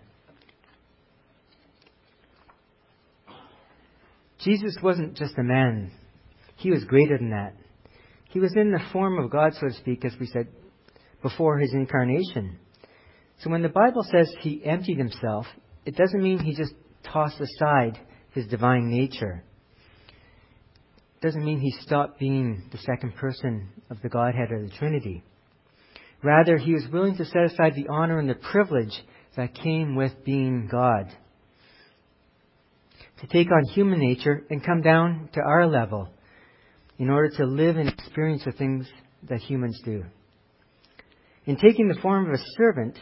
Jesus 4.39 4.75
wasn't 4.81 5.15
just 5.15 5.38
a 5.38 5.43
man. 5.43 5.91
He 6.55 6.71
was 6.71 6.83
greater 6.86 7.17
than 7.17 7.29
that. 7.31 7.53
He 8.29 8.39
was 8.39 8.55
in 8.55 8.71
the 8.71 8.81
form 8.91 9.19
of 9.19 9.29
God, 9.29 9.53
so 9.53 9.67
to 9.67 9.74
speak, 9.74 10.05
as 10.05 10.13
we 10.19 10.25
said, 10.25 10.48
before 11.21 11.60
his 11.60 11.74
incarnation. 11.74 12.57
So 13.43 13.50
when 13.50 13.62
the 13.62 13.69
Bible 13.69 14.03
says 14.10 14.33
he 14.39 14.63
emptied 14.63 14.98
himself, 14.98 15.45
it 15.86 15.95
doesn't 15.95 16.24
mean 16.24 16.39
he 16.39 16.55
just 16.55 16.74
tossed 17.03 17.39
aside 17.39 18.00
his 18.31 18.48
divine 18.48 18.89
nature. 18.89 19.43
It 21.17 21.25
doesn't 21.25 21.43
mean 21.43 21.60
he 21.60 21.71
stopped 21.81 22.19
being 22.19 22.63
the 22.71 22.77
second 22.79 23.15
person 23.15 23.69
of 23.89 24.01
the 24.01 24.10
Godhead 24.10 24.51
or 24.51 24.63
the 24.63 24.74
Trinity. 24.77 25.24
Rather, 26.24 26.58
he 26.58 26.74
was 26.74 26.88
willing 26.92 27.18
to 27.18 27.25
set 27.25 27.46
aside 27.46 27.74
the 27.75 27.88
honor 27.90 28.20
and 28.20 28.30
the 28.30 28.36
privilege 28.36 28.94
that 29.36 29.56
came 29.56 29.96
with 29.96 30.24
being 30.24 30.68
God. 30.72 31.12
To 33.22 33.28
take 33.28 33.51
on 33.51 33.74
human 33.74 34.00
nature 34.00 34.46
and 34.50 34.63
come 34.63 34.82
down 34.82 35.30
to 35.34 35.42
our 35.42 35.68
level 35.68 36.10
in 36.98 37.10
order 37.10 37.36
to 37.38 37.46
live 37.46 37.78
and 37.78 37.90
experience 37.90 38.44
the 38.46 38.51
things 38.51 38.88
that 39.30 39.40
humans 39.40 39.80
do. 39.84 40.04
In 41.46 41.56
taking 41.56 41.88
the 41.88 42.00
form 42.01 42.28
of 42.28 42.34
a 42.34 42.44
servant, 42.58 42.98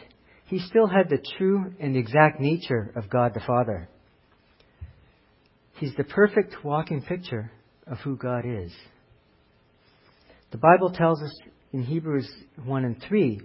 he 0.46 0.58
still 0.58 0.86
had 0.86 1.08
the 1.08 1.22
true 1.38 1.74
and 1.78 1.96
exact 1.96 2.40
nature 2.40 2.92
of 2.96 3.10
God 3.10 3.32
the 3.34 3.40
Father. 3.40 3.88
He's 5.74 5.94
the 5.96 6.04
perfect 6.04 6.64
walking 6.64 7.02
picture 7.02 7.52
of 7.86 7.98
who 7.98 8.16
God 8.16 8.44
is. 8.46 8.72
The 10.50 10.58
Bible 10.58 10.90
tells 10.90 11.22
us 11.22 11.34
in 11.72 11.82
Hebrews 11.82 12.30
1 12.64 12.84
and 12.84 13.02
3 13.08 13.40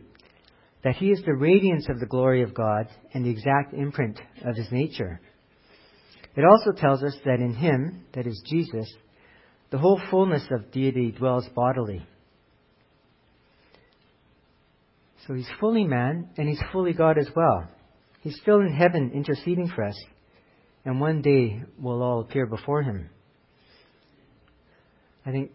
that 0.83 0.95
he 0.95 1.07
is 1.07 1.21
the 1.25 1.33
radiance 1.33 1.87
of 1.89 1.99
the 1.99 2.05
glory 2.05 2.43
of 2.43 2.53
God 2.53 2.87
and 3.13 3.25
the 3.25 3.29
exact 3.31 3.73
imprint 3.73 4.19
of 4.45 4.55
his 4.55 4.71
nature. 4.71 5.19
It 6.35 6.43
also 6.45 6.73
tells 6.73 7.01
us 7.01 7.15
that 7.25 7.39
in 7.39 7.55
him, 7.55 8.05
that 8.13 8.27
is 8.27 8.41
Jesus, 8.45 8.87
the 9.71 9.79
whole 9.79 9.99
fullness 10.11 10.43
of 10.51 10.71
deity 10.71 11.11
dwells 11.11 11.47
bodily. 11.55 12.05
So 15.27 15.33
he's 15.33 15.49
fully 15.59 15.85
man 15.85 16.29
and 16.37 16.47
he's 16.47 16.61
fully 16.71 16.93
God 16.93 17.17
as 17.17 17.29
well. 17.35 17.67
He's 18.21 18.37
still 18.41 18.59
in 18.59 18.71
heaven 18.71 19.11
interceding 19.13 19.71
for 19.73 19.85
us. 19.85 19.99
And 20.83 20.99
one 20.99 21.21
day 21.21 21.63
we'll 21.79 22.03
all 22.03 22.21
appear 22.21 22.45
before 22.45 22.83
him. 22.83 23.09
I 25.25 25.31
think 25.31 25.51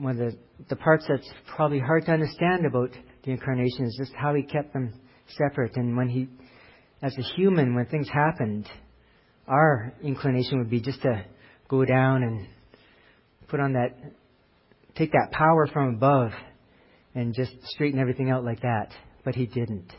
one 0.00 0.12
of 0.12 0.32
the, 0.32 0.38
the 0.68 0.76
parts 0.76 1.04
that's 1.08 1.28
probably 1.54 1.78
hard 1.78 2.06
to 2.06 2.12
understand 2.12 2.64
about 2.64 2.90
the 3.24 3.30
incarnation 3.30 3.84
is 3.84 3.96
just 3.98 4.12
how 4.14 4.34
he 4.34 4.42
kept 4.42 4.72
them 4.72 4.94
separate. 5.36 5.76
And 5.76 5.96
when 5.96 6.08
he, 6.08 6.28
as 7.02 7.16
a 7.18 7.22
human, 7.36 7.74
when 7.74 7.86
things 7.86 8.08
happened, 8.08 8.68
our 9.46 9.92
inclination 10.02 10.58
would 10.58 10.70
be 10.70 10.80
just 10.80 11.02
to 11.02 11.24
go 11.68 11.84
down 11.84 12.22
and 12.22 12.48
put 13.48 13.60
on 13.60 13.74
that, 13.74 13.94
take 14.96 15.12
that 15.12 15.30
power 15.32 15.66
from 15.66 15.94
above 15.94 16.30
and 17.14 17.34
just 17.34 17.52
straighten 17.64 18.00
everything 18.00 18.30
out 18.30 18.44
like 18.44 18.62
that. 18.62 18.88
But 19.24 19.34
he 19.34 19.46
didn't. 19.46 19.92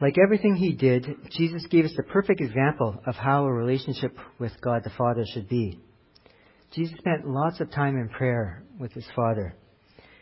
Like 0.00 0.16
everything 0.22 0.56
he 0.56 0.72
did, 0.72 1.06
Jesus 1.30 1.66
gave 1.70 1.84
us 1.84 1.92
the 1.96 2.02
perfect 2.02 2.40
example 2.40 3.00
of 3.06 3.14
how 3.14 3.44
a 3.44 3.52
relationship 3.52 4.16
with 4.38 4.52
God 4.60 4.82
the 4.84 4.90
Father 4.90 5.24
should 5.32 5.48
be. 5.48 5.78
Jesus 6.72 6.96
spent 6.98 7.26
lots 7.26 7.60
of 7.60 7.70
time 7.70 7.96
in 7.96 8.08
prayer 8.08 8.62
with 8.78 8.92
his 8.92 9.06
Father, 9.16 9.56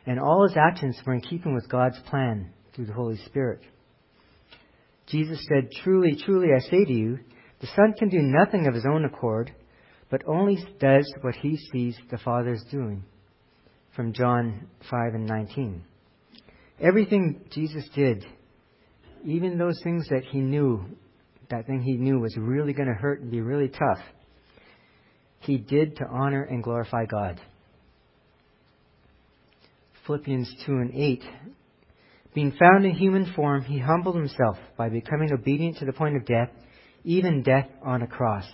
and 0.07 0.19
all 0.19 0.47
his 0.49 0.57
actions 0.57 0.99
were 1.05 1.15
in 1.15 1.21
keeping 1.21 1.55
with 1.55 1.69
God's 1.69 1.99
plan 2.09 2.53
through 2.75 2.87
the 2.87 2.95
Holy 2.95 3.19
Spirit. 3.27 3.61
Jesus 5.09 5.45
said, 5.49 5.71
Truly, 5.83 6.17
truly, 6.25 6.49
I 6.57 6.61
say 6.61 6.85
to 6.85 6.93
you, 6.93 7.19
the 7.61 7.67
Son 7.69 7.93
can 7.99 8.09
do 8.09 8.21
nothing 8.21 8.67
of 8.67 8.75
his 8.75 8.87
own 8.89 9.05
accord, 9.05 9.53
but 10.11 10.23
only 10.27 10.57
does 10.81 11.13
what 11.21 11.35
he 11.35 11.59
sees 11.71 11.97
the 12.11 12.19
Father 12.19 12.53
is 12.53 12.65
doing 12.71 13.05
from 13.95 14.13
John 14.13 14.69
5 14.91 15.15
and 15.15 15.27
19. 15.27 15.83
Everything 16.81 17.45
Jesus 17.51 17.85
did, 17.95 18.25
even 19.25 19.59
those 19.59 19.81
things 19.83 20.09
that 20.09 20.23
he 20.31 20.39
knew, 20.39 20.85
that 21.51 21.67
thing 21.67 21.83
he 21.83 21.95
knew 21.95 22.21
was 22.21 22.37
really 22.39 22.73
going 22.73 22.89
to 22.89 22.95
hurt 22.95 23.21
and 23.21 23.31
be 23.31 23.41
really 23.41 23.69
tough, 23.69 23.99
he 25.41 25.57
did 25.57 25.97
to 25.97 26.07
honor 26.07 26.43
and 26.43 26.63
glorify 26.63 27.07
God. 27.07 27.41
Philippians 30.07 30.53
2 30.67 30.73
and 30.73 30.95
8. 30.95 31.23
Being 32.35 32.53
found 32.59 32.85
in 32.85 32.93
human 32.93 33.33
form, 33.35 33.63
he 33.63 33.79
humbled 33.79 34.17
himself 34.17 34.57
by 34.77 34.89
becoming 34.89 35.33
obedient 35.33 35.79
to 35.79 35.85
the 35.85 35.93
point 35.93 36.17
of 36.17 36.25
death, 36.25 36.51
even 37.05 37.43
death 37.43 37.69
on 37.85 38.03
a 38.03 38.07
cross. 38.07 38.45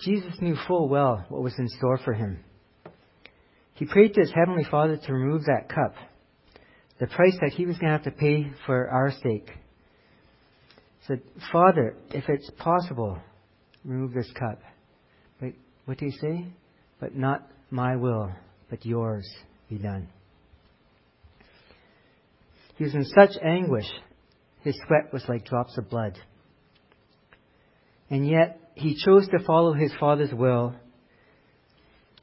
Jesus 0.00 0.34
knew 0.40 0.56
full 0.66 0.88
well 0.88 1.24
what 1.28 1.42
was 1.42 1.54
in 1.58 1.68
store 1.68 1.98
for 1.98 2.12
him. 2.12 2.40
He 3.74 3.86
prayed 3.86 4.14
to 4.14 4.20
his 4.20 4.32
heavenly 4.34 4.64
Father 4.70 4.96
to 4.96 5.12
remove 5.12 5.44
that 5.44 5.68
cup, 5.68 5.94
the 7.00 7.06
price 7.06 7.36
that 7.40 7.52
he 7.52 7.66
was 7.66 7.78
going 7.78 7.90
to 7.92 7.98
have 7.98 8.04
to 8.04 8.10
pay 8.10 8.50
for 8.66 8.88
our 8.88 9.10
sake. 9.10 9.50
He 11.00 11.06
said, 11.06 11.22
Father, 11.50 11.96
if 12.10 12.24
it's 12.28 12.50
possible, 12.58 13.18
remove 13.84 14.12
this 14.12 14.30
cup. 14.38 14.60
But 15.42 15.54
what 15.86 15.98
did 15.98 16.12
he 16.12 16.18
say? 16.18 16.46
But 17.00 17.16
not 17.16 17.50
my 17.68 17.96
will, 17.96 18.30
but 18.70 18.86
yours 18.86 19.28
be 19.68 19.76
done. 19.76 20.08
He 22.76 22.84
was 22.84 22.94
in 22.94 23.04
such 23.04 23.30
anguish, 23.42 23.90
his 24.60 24.80
sweat 24.86 25.12
was 25.12 25.24
like 25.28 25.44
drops 25.44 25.76
of 25.76 25.90
blood. 25.90 26.16
And 28.08 28.26
yet, 28.26 28.60
he 28.76 28.96
chose 29.04 29.26
to 29.28 29.44
follow 29.44 29.72
his 29.72 29.92
Father's 29.98 30.32
will 30.32 30.74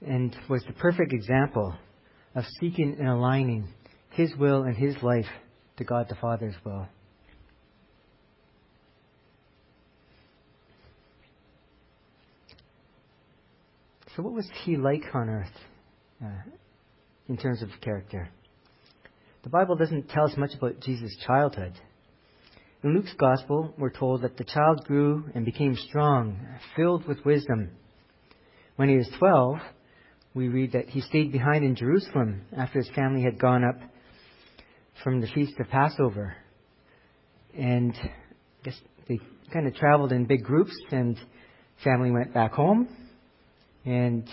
and 0.01 0.33
was 0.49 0.63
the 0.65 0.73
perfect 0.73 1.11
example 1.11 1.75
of 2.35 2.45
seeking 2.61 2.95
and 2.99 3.07
aligning 3.09 3.67
his 4.11 4.33
will 4.37 4.63
and 4.63 4.77
his 4.77 4.95
life 5.03 5.27
to 5.75 5.83
God 5.83 6.05
the 6.07 6.15
Father's 6.15 6.55
will. 6.63 6.87
So, 14.19 14.23
what 14.23 14.33
was 14.33 14.49
he 14.65 14.75
like 14.75 15.05
on 15.13 15.29
earth 15.29 15.47
uh, 16.21 16.51
in 17.29 17.37
terms 17.37 17.61
of 17.61 17.69
character? 17.79 18.27
The 19.43 19.49
Bible 19.49 19.77
doesn't 19.77 20.09
tell 20.09 20.25
us 20.25 20.35
much 20.35 20.53
about 20.57 20.81
Jesus' 20.81 21.15
childhood. 21.25 21.71
In 22.83 22.93
Luke's 22.93 23.13
Gospel, 23.17 23.73
we're 23.77 23.91
told 23.91 24.23
that 24.23 24.35
the 24.35 24.43
child 24.43 24.83
grew 24.83 25.23
and 25.33 25.45
became 25.45 25.73
strong, 25.87 26.37
filled 26.75 27.07
with 27.07 27.23
wisdom. 27.23 27.69
When 28.75 28.89
he 28.89 28.97
was 28.97 29.09
12, 29.19 29.59
we 30.33 30.49
read 30.49 30.73
that 30.73 30.89
he 30.89 30.99
stayed 30.99 31.31
behind 31.31 31.63
in 31.63 31.77
Jerusalem 31.77 32.41
after 32.57 32.79
his 32.79 32.89
family 32.89 33.23
had 33.23 33.39
gone 33.39 33.63
up 33.63 33.79
from 35.01 35.21
the 35.21 35.27
feast 35.27 35.57
of 35.61 35.69
Passover. 35.69 36.35
And 37.57 37.95
I 37.95 38.65
guess 38.65 38.75
they 39.07 39.17
kind 39.53 39.65
of 39.65 39.75
traveled 39.75 40.11
in 40.11 40.25
big 40.25 40.43
groups, 40.43 40.77
and 40.91 41.17
family 41.85 42.11
went 42.11 42.33
back 42.33 42.51
home. 42.51 43.08
And 43.85 44.27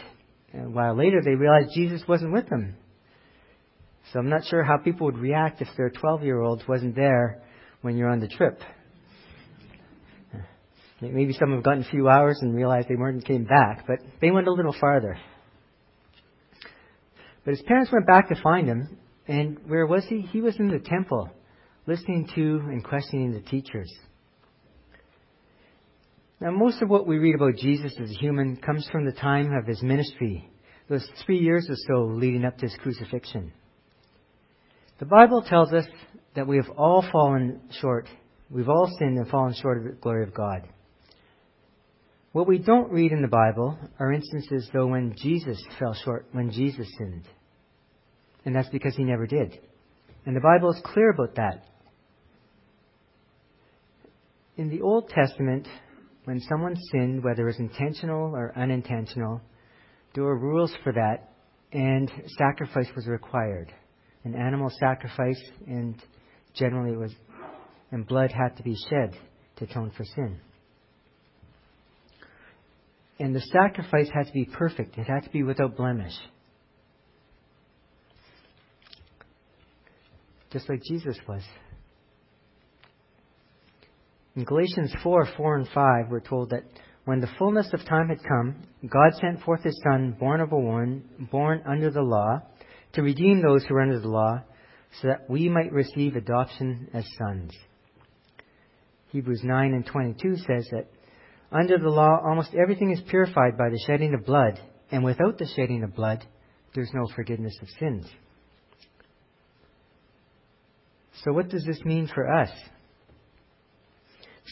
a 0.54 0.68
while 0.68 0.96
later, 0.96 1.20
they 1.24 1.34
realized 1.34 1.70
Jesus 1.74 2.02
wasn't 2.08 2.32
with 2.32 2.48
them. 2.48 2.76
So 4.12 4.20
I'm 4.20 4.28
not 4.28 4.44
sure 4.46 4.62
how 4.62 4.78
people 4.78 5.06
would 5.06 5.18
react 5.18 5.60
if 5.60 5.68
their 5.76 5.90
12 5.90 6.22
year 6.22 6.40
old 6.40 6.62
wasn't 6.68 6.94
there 6.94 7.42
when 7.82 7.96
you're 7.96 8.08
on 8.08 8.20
the 8.20 8.28
trip. 8.28 8.60
Maybe 11.00 11.34
some 11.34 11.52
have 11.52 11.62
gotten 11.62 11.82
a 11.82 11.88
few 11.90 12.08
hours 12.08 12.38
and 12.40 12.54
realized 12.54 12.88
they 12.88 12.96
weren't 12.96 13.16
and 13.16 13.24
came 13.24 13.44
back, 13.44 13.84
but 13.86 13.98
they 14.20 14.30
went 14.30 14.48
a 14.48 14.52
little 14.52 14.74
farther. 14.80 15.18
But 17.44 17.50
his 17.52 17.62
parents 17.62 17.92
went 17.92 18.06
back 18.06 18.28
to 18.30 18.42
find 18.42 18.66
him, 18.66 18.98
and 19.28 19.58
where 19.66 19.86
was 19.86 20.04
he? 20.08 20.22
He 20.22 20.40
was 20.40 20.58
in 20.58 20.68
the 20.68 20.78
temple, 20.78 21.28
listening 21.86 22.28
to 22.34 22.60
and 22.70 22.82
questioning 22.82 23.32
the 23.32 23.40
teachers. 23.40 23.92
Now, 26.40 26.50
most 26.50 26.82
of 26.82 26.90
what 26.90 27.06
we 27.06 27.16
read 27.16 27.34
about 27.34 27.56
Jesus 27.56 27.92
as 27.98 28.10
a 28.10 28.20
human 28.20 28.56
comes 28.56 28.86
from 28.92 29.06
the 29.06 29.12
time 29.12 29.52
of 29.54 29.66
his 29.66 29.82
ministry, 29.82 30.48
those 30.88 31.06
three 31.24 31.38
years 31.38 31.66
or 31.70 31.76
so 31.88 32.04
leading 32.04 32.44
up 32.44 32.58
to 32.58 32.66
his 32.66 32.76
crucifixion. 32.82 33.52
The 34.98 35.06
Bible 35.06 35.42
tells 35.42 35.72
us 35.72 35.86
that 36.34 36.46
we 36.46 36.56
have 36.56 36.68
all 36.76 37.04
fallen 37.10 37.60
short. 37.80 38.06
We've 38.50 38.68
all 38.68 38.94
sinned 38.98 39.18
and 39.18 39.28
fallen 39.28 39.54
short 39.54 39.78
of 39.78 39.84
the 39.84 40.00
glory 40.00 40.24
of 40.24 40.34
God. 40.34 40.68
What 42.32 42.46
we 42.46 42.58
don't 42.58 42.92
read 42.92 43.12
in 43.12 43.22
the 43.22 43.28
Bible 43.28 43.78
are 43.98 44.12
instances, 44.12 44.68
though, 44.72 44.88
when 44.88 45.14
Jesus 45.16 45.58
fell 45.78 45.94
short, 45.94 46.26
when 46.32 46.50
Jesus 46.50 46.86
sinned. 46.98 47.26
And 48.44 48.54
that's 48.54 48.68
because 48.68 48.94
he 48.94 49.04
never 49.04 49.26
did. 49.26 49.58
And 50.26 50.36
the 50.36 50.40
Bible 50.40 50.70
is 50.70 50.80
clear 50.84 51.10
about 51.10 51.36
that. 51.36 51.64
In 54.58 54.68
the 54.68 54.82
Old 54.82 55.08
Testament, 55.08 55.66
when 56.26 56.40
someone 56.40 56.74
sinned, 56.90 57.22
whether 57.22 57.42
it 57.42 57.46
was 57.46 57.60
intentional 57.60 58.34
or 58.34 58.52
unintentional, 58.56 59.40
there 60.12 60.24
were 60.24 60.36
rules 60.36 60.74
for 60.82 60.92
that, 60.92 61.30
and 61.72 62.10
sacrifice 62.36 62.88
was 62.96 63.06
required. 63.06 63.72
An 64.24 64.34
animal 64.34 64.68
sacrifice, 64.80 65.40
and 65.68 65.94
generally 66.52 66.94
it 66.94 66.98
was, 66.98 67.14
and 67.92 68.04
blood 68.04 68.32
had 68.32 68.56
to 68.56 68.64
be 68.64 68.76
shed 68.90 69.16
to 69.56 69.64
atone 69.64 69.92
for 69.96 70.04
sin. 70.04 70.40
And 73.20 73.32
the 73.32 73.40
sacrifice 73.40 74.10
had 74.12 74.26
to 74.26 74.32
be 74.32 74.46
perfect. 74.46 74.98
It 74.98 75.06
had 75.06 75.22
to 75.22 75.30
be 75.30 75.44
without 75.44 75.76
blemish. 75.76 76.12
Just 80.50 80.68
like 80.68 80.82
Jesus 80.82 81.16
was. 81.28 81.42
In 84.36 84.44
Galatians 84.44 84.94
4 85.02 85.28
4 85.34 85.56
and 85.56 85.68
5, 85.68 86.10
we're 86.10 86.20
told 86.20 86.50
that 86.50 86.64
when 87.06 87.20
the 87.20 87.30
fullness 87.38 87.70
of 87.72 87.86
time 87.86 88.08
had 88.08 88.22
come, 88.22 88.64
God 88.86 89.14
sent 89.18 89.40
forth 89.42 89.62
his 89.62 89.80
Son, 89.82 90.14
born 90.20 90.42
of 90.42 90.52
a 90.52 90.58
woman, 90.58 91.04
born 91.32 91.62
under 91.66 91.90
the 91.90 92.02
law, 92.02 92.42
to 92.92 93.02
redeem 93.02 93.40
those 93.40 93.64
who 93.64 93.74
were 93.74 93.80
under 93.80 93.98
the 93.98 94.08
law, 94.08 94.42
so 95.00 95.08
that 95.08 95.30
we 95.30 95.48
might 95.48 95.72
receive 95.72 96.16
adoption 96.16 96.88
as 96.92 97.06
sons. 97.16 97.52
Hebrews 99.08 99.40
9 99.42 99.72
and 99.72 99.86
22 99.86 100.36
says 100.36 100.68
that 100.70 100.88
under 101.50 101.78
the 101.78 101.88
law, 101.88 102.20
almost 102.22 102.54
everything 102.54 102.90
is 102.90 103.00
purified 103.08 103.56
by 103.56 103.70
the 103.70 103.82
shedding 103.86 104.12
of 104.12 104.26
blood, 104.26 104.60
and 104.90 105.02
without 105.02 105.38
the 105.38 105.48
shedding 105.56 105.82
of 105.82 105.94
blood, 105.94 106.26
there's 106.74 106.92
no 106.92 107.06
forgiveness 107.14 107.56
of 107.62 107.68
sins. 107.80 108.06
So, 111.24 111.32
what 111.32 111.48
does 111.48 111.64
this 111.64 111.80
mean 111.86 112.10
for 112.12 112.30
us? 112.30 112.50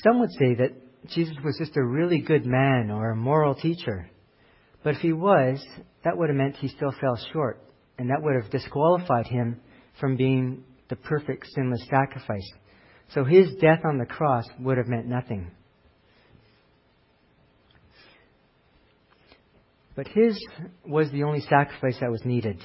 Some 0.02 0.20
would 0.20 0.32
say 0.32 0.54
that 0.56 0.72
Jesus 1.08 1.36
was 1.44 1.56
just 1.58 1.76
a 1.76 1.84
really 1.84 2.20
good 2.20 2.44
man 2.44 2.90
or 2.90 3.10
a 3.10 3.16
moral 3.16 3.54
teacher. 3.54 4.10
But 4.82 4.96
if 4.96 5.00
he 5.00 5.12
was, 5.12 5.64
that 6.04 6.16
would 6.16 6.28
have 6.28 6.36
meant 6.36 6.56
he 6.56 6.68
still 6.68 6.92
fell 7.00 7.18
short, 7.32 7.62
and 7.98 8.10
that 8.10 8.22
would 8.22 8.34
have 8.42 8.50
disqualified 8.50 9.26
him 9.26 9.60
from 10.00 10.16
being 10.16 10.64
the 10.88 10.96
perfect 10.96 11.46
sinless 11.54 11.86
sacrifice. 11.88 12.50
So 13.14 13.24
his 13.24 13.54
death 13.60 13.80
on 13.84 13.98
the 13.98 14.06
cross 14.06 14.44
would 14.60 14.78
have 14.78 14.88
meant 14.88 15.06
nothing. 15.06 15.50
But 19.94 20.08
his 20.08 20.38
was 20.84 21.10
the 21.12 21.22
only 21.22 21.40
sacrifice 21.40 21.98
that 22.00 22.10
was 22.10 22.24
needed. 22.24 22.60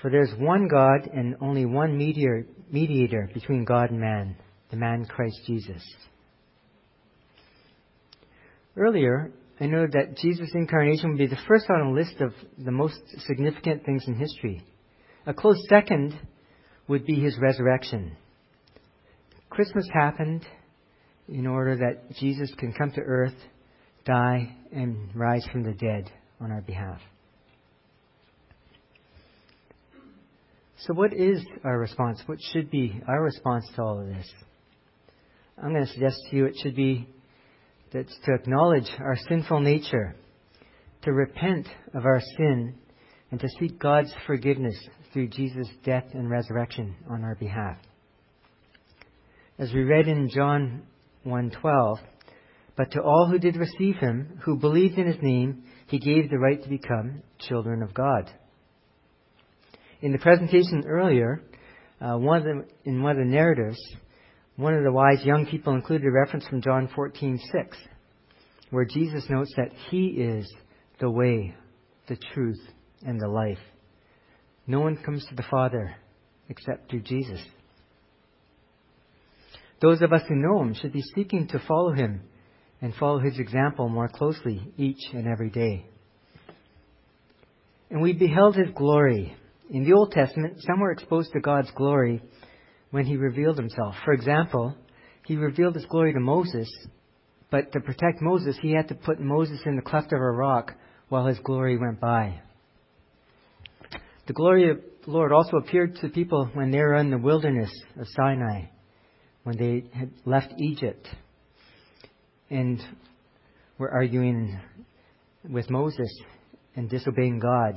For 0.00 0.10
there's 0.10 0.32
one 0.38 0.66
God 0.68 1.10
and 1.12 1.36
only 1.40 1.66
one 1.66 1.98
mediator, 1.98 3.30
between 3.34 3.64
God 3.64 3.90
and 3.90 4.00
man, 4.00 4.36
the 4.70 4.76
man 4.76 5.04
Christ 5.06 5.40
Jesus. 5.46 5.82
Earlier, 8.76 9.32
I 9.58 9.66
noted 9.66 9.92
that 9.92 10.18
Jesus' 10.18 10.50
incarnation 10.54 11.10
would 11.10 11.18
be 11.18 11.26
the 11.26 11.38
first 11.48 11.70
on 11.70 11.80
a 11.80 11.92
list 11.92 12.20
of 12.20 12.32
the 12.58 12.70
most 12.70 12.98
significant 13.26 13.84
things 13.84 14.04
in 14.06 14.14
history. 14.14 14.62
A 15.26 15.32
close 15.32 15.64
second 15.68 16.18
would 16.88 17.06
be 17.06 17.20
his 17.20 17.38
resurrection. 17.38 18.16
Christmas 19.48 19.88
happened 19.92 20.44
in 21.28 21.46
order 21.46 21.76
that 21.76 22.16
Jesus 22.16 22.52
can 22.58 22.72
come 22.72 22.92
to 22.92 23.00
earth, 23.00 23.34
die, 24.04 24.54
and 24.72 25.08
rise 25.14 25.44
from 25.50 25.62
the 25.62 25.72
dead 25.72 26.10
on 26.40 26.52
our 26.52 26.60
behalf. 26.60 27.00
So, 30.80 30.92
what 30.92 31.14
is 31.14 31.44
our 31.64 31.78
response? 31.78 32.20
What 32.26 32.38
should 32.52 32.70
be 32.70 33.00
our 33.08 33.22
response 33.22 33.66
to 33.74 33.82
all 33.82 34.00
of 34.00 34.06
this? 34.06 34.30
I'm 35.62 35.72
going 35.72 35.86
to 35.86 35.92
suggest 35.92 36.20
to 36.30 36.36
you 36.36 36.44
it 36.46 36.56
should 36.62 36.76
be 36.76 37.08
that 37.92 38.06
to 38.26 38.34
acknowledge 38.34 38.88
our 38.98 39.16
sinful 39.28 39.60
nature, 39.60 40.14
to 41.02 41.12
repent 41.12 41.66
of 41.94 42.04
our 42.04 42.20
sin, 42.36 42.74
and 43.30 43.40
to 43.40 43.48
seek 43.58 43.78
God's 43.78 44.12
forgiveness 44.26 44.76
through 45.12 45.28
Jesus' 45.28 45.68
death 45.82 46.04
and 46.12 46.28
resurrection 46.28 46.94
on 47.10 47.24
our 47.24 47.34
behalf. 47.36 47.78
As 49.58 49.72
we 49.72 49.82
read 49.82 50.08
in 50.08 50.28
John 50.28 50.82
1:12, 51.24 52.00
but 52.76 52.90
to 52.90 53.02
all 53.02 53.26
who 53.30 53.38
did 53.38 53.56
receive 53.56 53.96
him, 53.96 54.40
who 54.44 54.58
believed 54.58 54.98
in 54.98 55.06
his 55.06 55.22
name, 55.22 55.64
he 55.86 55.98
gave 55.98 56.28
the 56.28 56.38
right 56.38 56.62
to 56.62 56.68
become 56.68 57.22
children 57.38 57.82
of 57.82 57.94
God. 57.94 58.30
In 60.02 60.12
the 60.12 60.18
presentation 60.18 60.84
earlier, 60.86 61.42
uh, 61.98 62.18
one 62.18 62.44
the, 62.44 62.66
in 62.84 63.02
one 63.02 63.12
of 63.12 63.18
the 63.18 63.32
narratives, 63.32 63.78
one 64.56 64.74
of 64.74 64.82
the 64.82 64.92
wise 64.92 65.24
young 65.24 65.46
people 65.46 65.74
included 65.74 66.06
a 66.06 66.10
reference 66.10 66.46
from 66.46 66.62
John 66.62 66.88
14:6, 66.88 67.76
where 68.70 68.84
Jesus 68.84 69.28
notes 69.28 69.52
that 69.56 69.72
He 69.90 70.06
is 70.06 70.52
the 70.98 71.10
way, 71.10 71.54
the 72.08 72.16
truth, 72.34 72.60
and 73.04 73.20
the 73.20 73.28
life. 73.28 73.60
No 74.66 74.80
one 74.80 74.96
comes 74.96 75.24
to 75.26 75.34
the 75.34 75.44
Father 75.50 75.94
except 76.48 76.90
through 76.90 77.02
Jesus. 77.02 77.40
Those 79.80 80.00
of 80.00 80.12
us 80.12 80.22
who 80.26 80.36
know 80.36 80.62
Him 80.62 80.74
should 80.74 80.92
be 80.92 81.02
seeking 81.14 81.48
to 81.48 81.58
follow 81.58 81.92
Him 81.92 82.22
and 82.80 82.94
follow 82.94 83.18
His 83.18 83.38
example 83.38 83.88
more 83.88 84.08
closely 84.08 84.72
each 84.78 85.12
and 85.12 85.26
every 85.26 85.50
day. 85.50 85.86
And 87.90 88.00
we 88.00 88.14
beheld 88.14 88.56
His 88.56 88.70
glory 88.74 89.36
in 89.68 89.84
the 89.84 89.92
Old 89.92 90.12
Testament, 90.12 90.60
some 90.60 90.80
were 90.80 90.92
exposed 90.92 91.32
to 91.32 91.40
God's 91.40 91.70
glory 91.72 92.22
when 92.96 93.04
He 93.04 93.18
revealed 93.18 93.58
Himself. 93.58 93.94
For 94.06 94.14
example, 94.14 94.74
He 95.26 95.36
revealed 95.36 95.74
His 95.74 95.84
glory 95.84 96.14
to 96.14 96.18
Moses, 96.18 96.66
but 97.50 97.70
to 97.72 97.80
protect 97.80 98.22
Moses, 98.22 98.56
He 98.62 98.72
had 98.72 98.88
to 98.88 98.94
put 98.94 99.20
Moses 99.20 99.60
in 99.66 99.76
the 99.76 99.82
cleft 99.82 100.14
of 100.14 100.18
a 100.18 100.30
rock 100.30 100.72
while 101.10 101.26
His 101.26 101.38
glory 101.40 101.76
went 101.76 102.00
by. 102.00 102.40
The 104.26 104.32
glory 104.32 104.70
of 104.70 104.78
the 105.04 105.10
Lord 105.10 105.30
also 105.30 105.58
appeared 105.58 105.96
to 105.96 106.08
people 106.08 106.48
when 106.54 106.70
they 106.70 106.78
were 106.78 106.94
in 106.94 107.10
the 107.10 107.18
wilderness 107.18 107.70
of 108.00 108.06
Sinai, 108.16 108.62
when 109.42 109.58
they 109.58 109.84
had 109.92 110.10
left 110.24 110.54
Egypt. 110.56 111.06
and 112.48 112.80
were 113.76 113.90
arguing 113.90 114.58
with 115.46 115.68
Moses 115.68 116.08
and 116.76 116.88
disobeying 116.88 117.40
God. 117.40 117.74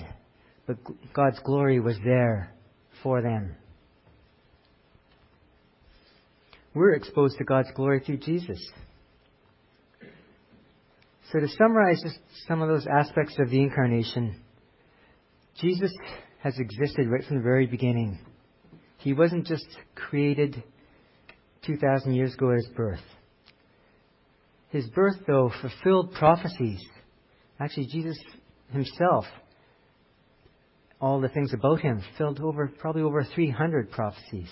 But 0.66 0.78
God's 1.14 1.40
glory 1.40 1.82
was 1.82 1.98
there 2.06 2.54
for 3.04 3.22
them. 3.22 3.58
We're 6.74 6.94
exposed 6.94 7.38
to 7.38 7.44
God's 7.44 7.70
glory 7.76 8.02
through 8.06 8.18
Jesus. 8.18 8.60
So 11.32 11.40
to 11.40 11.48
summarize 11.48 12.02
just 12.04 12.20
some 12.48 12.62
of 12.62 12.70
those 12.70 12.88
aspects 12.88 13.36
of 13.40 13.50
the 13.50 13.62
incarnation, 13.62 14.42
Jesus 15.60 15.92
has 16.42 16.58
existed 16.58 17.08
right 17.08 17.24
from 17.24 17.38
the 17.38 17.44
very 17.44 17.66
beginning. 17.66 18.20
He 18.98 19.14
wasn't 19.14 19.46
just 19.46 19.68
created 19.96 20.64
2,000 21.66 22.14
years 22.14 22.34
ago 22.34 22.52
at 22.52 22.58
his 22.58 22.70
birth. 22.76 23.00
His 24.70 24.88
birth, 24.88 25.18
though, 25.28 25.52
fulfilled 25.62 26.14
prophecies. 26.14 26.82
Actually, 27.60 27.88
Jesus 27.88 28.18
himself, 28.72 29.26
all 31.02 31.20
the 31.20 31.30
things 31.30 31.54
about 31.54 31.82
him, 31.82 32.02
filled 32.18 32.40
over, 32.40 32.72
probably 32.80 33.02
over 33.02 33.24
300 33.24 33.92
prophecies. 33.92 34.50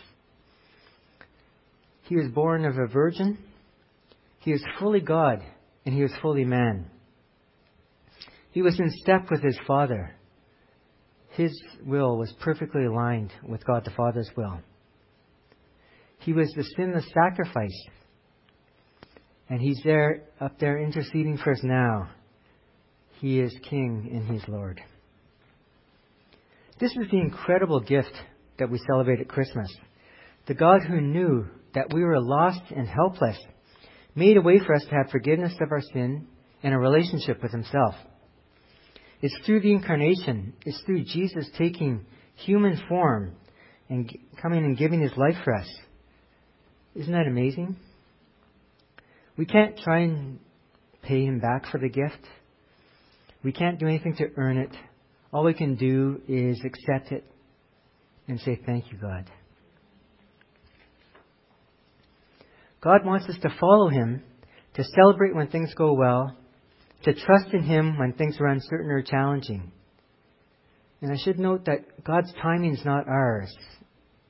He 2.08 2.16
was 2.16 2.32
born 2.32 2.64
of 2.66 2.78
a 2.78 2.88
virgin. 2.88 3.38
He 4.40 4.54
was 4.54 4.64
fully 4.80 5.02
God, 5.02 5.44
and 5.86 5.94
he 5.94 6.02
was 6.02 6.14
fully 6.22 6.46
man. 6.46 6.90
He 8.52 8.62
was 8.62 8.80
in 8.80 8.90
step 9.02 9.30
with 9.30 9.44
his 9.44 9.60
Father. 9.68 10.16
His 11.32 11.52
will 11.86 12.18
was 12.18 12.34
perfectly 12.40 12.86
aligned 12.86 13.32
with 13.48 13.66
God 13.66 13.84
the 13.84 13.92
Father's 13.92 14.30
will. 14.38 14.62
He 16.20 16.34
was 16.34 16.52
the 16.56 16.64
sinless 16.76 17.06
sacrifice. 17.14 17.78
And 19.50 19.62
he's 19.62 19.82
there, 19.84 20.24
up 20.40 20.60
there, 20.60 20.82
interceding 20.82 21.38
for 21.38 21.52
us 21.52 21.62
now. 21.62 22.10
He 23.20 23.40
is 23.40 23.54
King 23.70 24.10
and 24.12 24.28
He's 24.30 24.48
Lord. 24.48 24.82
This 26.80 26.92
is 26.92 27.12
the 27.12 27.20
incredible 27.20 27.80
gift 27.80 28.14
that 28.60 28.70
we 28.70 28.80
celebrate 28.88 29.20
at 29.20 29.28
Christmas. 29.28 29.74
The 30.48 30.54
God 30.54 30.82
who 30.88 31.02
knew 31.02 31.48
that 31.78 31.94
we 31.94 32.04
were 32.04 32.20
lost 32.20 32.62
and 32.76 32.88
helpless 32.88 33.38
made 34.16 34.36
a 34.36 34.42
way 34.42 34.58
for 34.58 34.74
us 34.74 34.84
to 34.86 34.96
have 34.96 35.12
forgiveness 35.12 35.54
of 35.62 35.72
our 35.72 35.84
sin 35.94 36.26
and 36.64 36.74
a 36.74 36.78
relationship 36.78 37.44
with 37.44 37.52
Himself. 37.52 37.94
It's 39.22 39.38
through 39.46 39.62
the 39.62 39.74
incarnation, 39.74 40.54
it's 40.66 40.82
through 40.88 41.04
Jesus 41.04 41.48
taking 41.56 42.04
human 42.34 42.82
form 42.90 43.36
and 43.90 44.12
coming 44.42 44.66
and 44.66 44.76
giving 44.76 45.02
His 45.02 45.16
life 45.16 45.36
for 45.44 45.54
us. 45.54 45.68
Isn't 46.96 47.14
that 47.14 47.28
amazing? 47.28 47.76
We 49.38 49.46
can't 49.46 49.78
try 49.78 50.00
and 50.00 50.40
pay 51.04 51.26
Him 51.26 51.40
back 51.40 51.68
for 51.72 51.78
the 51.78 51.90
gift. 51.90 52.26
We 53.44 53.52
can't 53.52 53.80
do 53.80 53.86
anything 53.86 54.16
to 54.16 54.32
earn 54.36 54.58
it. 54.58 54.76
All 55.32 55.44
we 55.44 55.54
can 55.54 55.76
do 55.76 56.24
is 56.28 56.60
accept 56.66 57.12
it 57.12 57.24
and 58.28 58.40
say, 58.40 58.60
Thank 58.66 58.92
you, 58.92 58.98
God. 58.98 59.30
God 62.88 63.06
wants 63.06 63.28
us 63.28 63.36
to 63.42 63.50
follow 63.60 63.90
Him, 63.90 64.24
to 64.76 64.84
celebrate 64.96 65.36
when 65.36 65.50
things 65.50 65.74
go 65.74 65.92
well, 65.92 66.38
to 67.04 67.14
trust 67.14 67.48
in 67.52 67.62
Him 67.62 67.98
when 67.98 68.14
things 68.14 68.38
are 68.40 68.48
uncertain 68.48 68.90
or 68.90 69.02
challenging. 69.02 69.74
And 71.02 71.12
I 71.12 71.18
should 71.22 71.38
note 71.38 71.66
that 71.66 72.06
God's 72.06 72.32
timing 72.42 72.76
is 72.76 72.86
not 72.86 73.06
ours. 73.10 73.54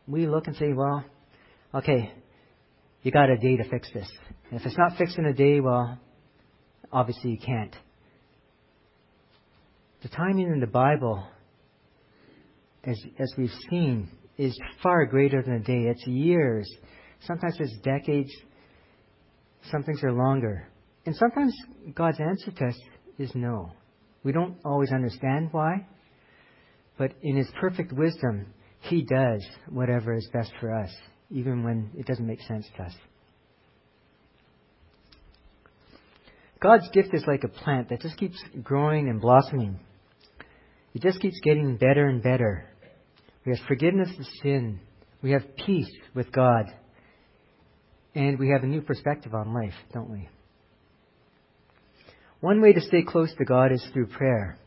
We 0.08 0.26
look 0.26 0.48
and 0.48 0.56
say, 0.56 0.74
well, 0.74 1.06
okay, 1.76 2.12
you 3.04 3.12
got 3.12 3.30
a 3.30 3.38
day 3.38 3.58
to 3.58 3.70
fix 3.70 3.92
this. 3.94 4.10
And 4.50 4.60
if 4.60 4.66
it's 4.66 4.76
not 4.76 4.98
fixed 4.98 5.20
in 5.20 5.28
a 5.28 5.34
day, 5.34 5.60
well, 5.60 6.00
obviously 6.92 7.30
you 7.30 7.38
can't. 7.38 7.76
The 10.02 10.10
timing 10.10 10.48
in 10.48 10.62
the 10.62 10.66
Bible, 10.66 11.28
as, 12.84 13.00
as 13.20 13.32
we've 13.38 13.54
seen, 13.70 14.10
is 14.36 14.60
far 14.82 15.06
greater 15.06 15.44
than 15.44 15.54
a 15.54 15.60
day. 15.60 15.92
It's 15.92 16.08
years. 16.08 16.68
Sometimes 17.22 17.56
it's 17.60 17.78
decades. 17.84 18.32
Some 19.72 19.84
things 19.84 20.04
are 20.04 20.12
longer. 20.12 20.68
And 21.06 21.16
sometimes 21.16 21.56
God's 21.94 22.20
answer 22.20 22.52
to 22.52 22.66
us 22.66 22.80
is 23.18 23.32
no. 23.36 23.72
We 24.24 24.32
don't 24.32 24.58
always 24.66 24.92
understand 24.92 25.50
why, 25.52 25.88
but 26.98 27.12
in 27.22 27.38
His 27.38 27.48
perfect 27.60 27.94
wisdom, 27.94 28.48
He 28.82 29.04
does 29.04 29.46
whatever 29.70 30.14
is 30.14 30.28
best 30.34 30.52
for 30.60 30.74
us, 30.74 30.94
even 31.30 31.64
when 31.64 31.92
it 31.98 32.06
doesn't 32.06 32.28
make 32.28 32.42
sense 32.42 32.68
to 32.76 32.84
us. 32.84 32.94
God's 36.60 36.90
gift 36.90 37.14
is 37.14 37.24
like 37.28 37.44
a 37.44 37.48
plant 37.48 37.90
that 37.90 38.02
just 38.02 38.18
keeps 38.18 38.42
growing 38.64 39.10
and 39.10 39.22
blossoming. 39.22 39.80
It 40.94 41.02
just 41.04 41.22
keeps 41.22 41.40
getting 41.44 41.78
better 41.78 42.08
and 42.08 42.22
better. 42.24 42.66
We 43.46 43.56
have 43.56 43.66
forgiveness 43.68 44.10
of 44.18 44.26
sin. 44.42 44.80
We 45.22 45.32
have 45.32 45.44
peace 45.66 45.92
with 46.16 46.32
God. 46.32 46.66
And 48.18 48.40
we 48.40 48.50
have 48.50 48.64
a 48.64 48.66
new 48.66 48.82
perspective 48.82 49.36
on 49.36 49.54
life, 49.54 49.76
don't 49.94 50.10
we? 50.10 50.28
One 52.40 52.62
way 52.64 52.74
to 52.74 52.82
stay 52.82 53.04
close 53.04 53.32
to 53.38 53.46
God 53.46 53.72
is 53.72 53.86
through 53.94 54.08
prayer. 54.08 54.58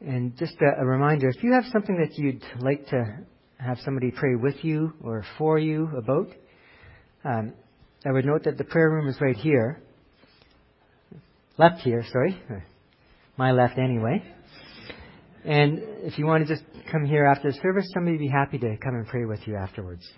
And 0.00 0.34
just 0.38 0.54
a, 0.62 0.80
a, 0.80 0.86
reminder 0.86 1.28
if 1.28 1.42
you 1.42 1.52
have 1.52 1.64
something 1.70 1.98
that 1.98 2.18
you'd 2.18 2.42
like 2.58 2.86
to 2.86 3.18
have 3.58 3.76
somebody 3.84 4.10
pray 4.10 4.36
with 4.36 4.64
you 4.64 4.94
or 5.04 5.22
for 5.36 5.58
you 5.58 5.90
about, 5.94 6.28
um, 7.26 7.52
I 8.06 8.10
would 8.10 8.24
note 8.24 8.44
that 8.44 8.56
the 8.56 8.64
prayer 8.64 8.88
room 8.88 9.08
is 9.08 9.20
right 9.20 9.36
here. 9.36 9.82
Left 11.58 11.82
here, 11.82 12.02
sorry. 12.10 12.42
My 13.36 13.52
left 13.52 13.76
anyway. 13.76 14.24
And 15.44 15.78
if 16.04 16.18
you 16.18 16.24
want 16.24 16.48
to 16.48 16.54
just 16.54 16.64
come 16.90 17.04
here 17.04 17.26
after 17.26 17.52
the 17.52 17.58
service, 17.58 17.90
somebody 17.92 18.16
would 18.16 18.24
be 18.24 18.28
happy 18.28 18.56
to 18.56 18.78
come 18.78 18.94
and 18.94 19.06
pray 19.06 19.26
with 19.26 19.40
you 19.46 19.56
afterwards. 19.56 20.10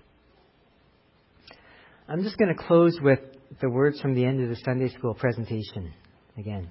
I'm 2.13 2.25
just 2.25 2.37
going 2.37 2.55
to 2.55 2.63
close 2.63 2.99
with 3.01 3.21
the 3.63 3.71
words 3.71 3.99
from 3.99 4.15
the 4.15 4.27
end 4.27 4.43
of 4.43 4.51
the 4.51 4.63
Sunday 4.67 4.91
school 4.91 5.15
presentation 5.15 5.95
again. 6.37 6.69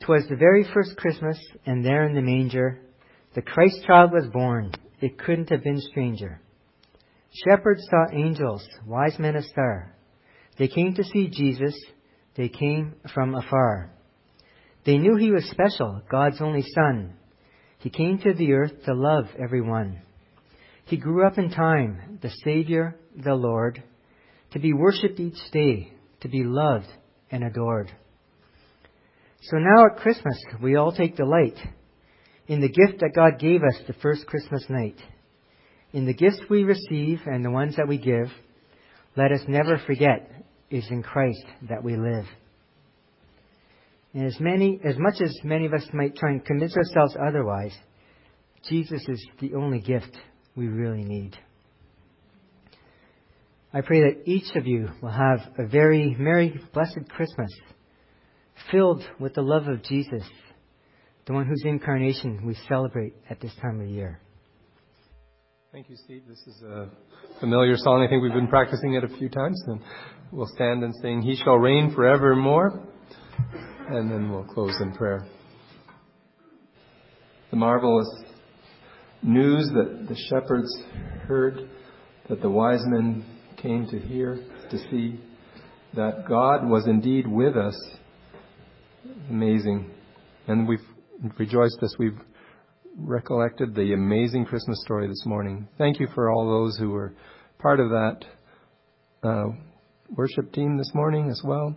"'Twas 0.00 0.24
the 0.30 0.36
very 0.36 0.64
first 0.72 0.96
Christmas, 0.96 1.38
and 1.66 1.84
there 1.84 2.06
in 2.06 2.14
the 2.14 2.22
manger, 2.22 2.80
the 3.34 3.42
Christ 3.42 3.84
child 3.86 4.12
was 4.12 4.26
born. 4.32 4.72
It 5.02 5.18
couldn't 5.18 5.50
have 5.50 5.62
been 5.62 5.78
stranger. 5.78 6.40
Shepherds 7.44 7.86
saw 7.90 8.06
angels, 8.16 8.66
wise 8.86 9.18
men 9.18 9.36
a 9.36 9.42
star. 9.42 9.94
They 10.58 10.68
came 10.68 10.94
to 10.94 11.04
see 11.04 11.28
Jesus. 11.28 11.78
They 12.34 12.48
came 12.48 12.94
from 13.12 13.34
afar. 13.34 13.90
They 14.86 14.96
knew 14.96 15.16
he 15.16 15.32
was 15.32 15.44
special, 15.50 16.00
God's 16.10 16.40
only 16.40 16.64
son. 16.74 17.18
He 17.80 17.90
came 17.90 18.16
to 18.20 18.32
the 18.32 18.54
earth 18.54 18.84
to 18.86 18.94
love 18.94 19.26
everyone. 19.38 20.00
He 20.86 20.96
grew 20.96 21.26
up 21.26 21.38
in 21.38 21.50
time, 21.50 22.18
the 22.22 22.30
Savior, 22.44 22.96
the 23.16 23.34
Lord, 23.34 23.82
to 24.52 24.58
be 24.58 24.72
worshipped 24.72 25.20
each 25.20 25.38
day, 25.52 25.92
to 26.20 26.28
be 26.28 26.44
loved 26.44 26.88
and 27.30 27.44
adored. 27.44 27.90
So 29.42 29.56
now 29.56 29.86
at 29.86 30.02
Christmas, 30.02 30.38
we 30.62 30.76
all 30.76 30.92
take 30.92 31.16
delight 31.16 31.58
in 32.46 32.60
the 32.60 32.68
gift 32.68 33.00
that 33.00 33.14
God 33.14 33.38
gave 33.38 33.62
us 33.62 33.80
the 33.86 33.94
first 33.94 34.26
Christmas 34.26 34.64
night. 34.68 34.96
In 35.92 36.06
the 36.06 36.14
gifts 36.14 36.40
we 36.48 36.64
receive 36.64 37.20
and 37.26 37.44
the 37.44 37.50
ones 37.50 37.76
that 37.76 37.88
we 37.88 37.98
give, 37.98 38.30
let 39.16 39.32
us 39.32 39.40
never 39.48 39.78
forget 39.86 40.30
it 40.70 40.76
is 40.76 40.86
in 40.90 41.02
Christ 41.02 41.44
that 41.68 41.82
we 41.82 41.96
live. 41.96 42.24
And 44.14 44.26
as 44.26 44.38
many, 44.40 44.80
as 44.84 44.96
much 44.98 45.20
as 45.22 45.36
many 45.44 45.66
of 45.66 45.72
us 45.72 45.86
might 45.92 46.16
try 46.16 46.30
and 46.30 46.44
convince 46.44 46.76
ourselves 46.76 47.16
otherwise, 47.20 47.74
Jesus 48.68 49.02
is 49.08 49.26
the 49.40 49.54
only 49.54 49.80
gift 49.80 50.16
we 50.56 50.68
really 50.68 51.04
need. 51.04 51.36
I 53.74 53.80
pray 53.80 54.00
that 54.00 54.28
each 54.28 54.54
of 54.54 54.66
you 54.66 54.88
will 55.00 55.10
have 55.10 55.40
a 55.58 55.66
very 55.66 56.14
merry, 56.18 56.60
blessed 56.74 57.08
Christmas 57.08 57.50
filled 58.70 59.02
with 59.18 59.34
the 59.34 59.42
love 59.42 59.66
of 59.66 59.82
Jesus, 59.82 60.22
the 61.26 61.32
one 61.32 61.46
whose 61.46 61.62
incarnation 61.64 62.44
we 62.44 62.54
celebrate 62.68 63.14
at 63.30 63.40
this 63.40 63.54
time 63.62 63.80
of 63.80 63.88
year. 63.88 64.20
Thank 65.72 65.88
you, 65.88 65.96
Steve. 65.96 66.24
This 66.28 66.38
is 66.46 66.62
a 66.62 66.90
familiar 67.40 67.78
song. 67.78 68.04
I 68.04 68.10
think 68.10 68.22
we've 68.22 68.34
been 68.34 68.46
practicing 68.46 68.92
it 68.92 69.04
a 69.04 69.08
few 69.16 69.30
times, 69.30 69.58
and 69.68 69.80
we'll 70.30 70.50
stand 70.54 70.84
and 70.84 70.94
sing, 71.00 71.22
He 71.22 71.34
shall 71.34 71.56
reign 71.56 71.94
forevermore, 71.94 72.86
and 73.88 74.10
then 74.10 74.30
we'll 74.30 74.44
close 74.44 74.78
in 74.82 74.92
prayer. 74.92 75.26
The 77.50 77.56
marvelous 77.56 78.06
news 79.22 79.68
that 79.74 80.06
the 80.08 80.16
shepherds 80.28 80.68
heard, 81.26 81.68
that 82.28 82.40
the 82.40 82.50
wise 82.50 82.82
men 82.86 83.24
came 83.56 83.86
to 83.88 83.98
hear, 83.98 84.38
to 84.70 84.78
see, 84.90 85.20
that 85.94 86.26
God 86.28 86.68
was 86.68 86.86
indeed 86.86 87.26
with 87.26 87.56
us 87.56 87.76
amazing. 89.30 89.90
And 90.48 90.66
we've 90.66 90.80
rejoiced 91.38 91.78
as 91.82 91.94
we've 91.98 92.18
recollected 92.96 93.74
the 93.74 93.92
amazing 93.92 94.44
Christmas 94.44 94.80
story 94.84 95.06
this 95.06 95.24
morning. 95.24 95.68
Thank 95.78 96.00
you 96.00 96.08
for 96.14 96.30
all 96.30 96.46
those 96.46 96.76
who 96.76 96.90
were 96.90 97.14
part 97.58 97.80
of 97.80 97.90
that 97.90 98.24
uh, 99.22 99.44
worship 100.10 100.52
team 100.52 100.76
this 100.76 100.90
morning 100.94 101.30
as 101.30 101.40
well. 101.44 101.76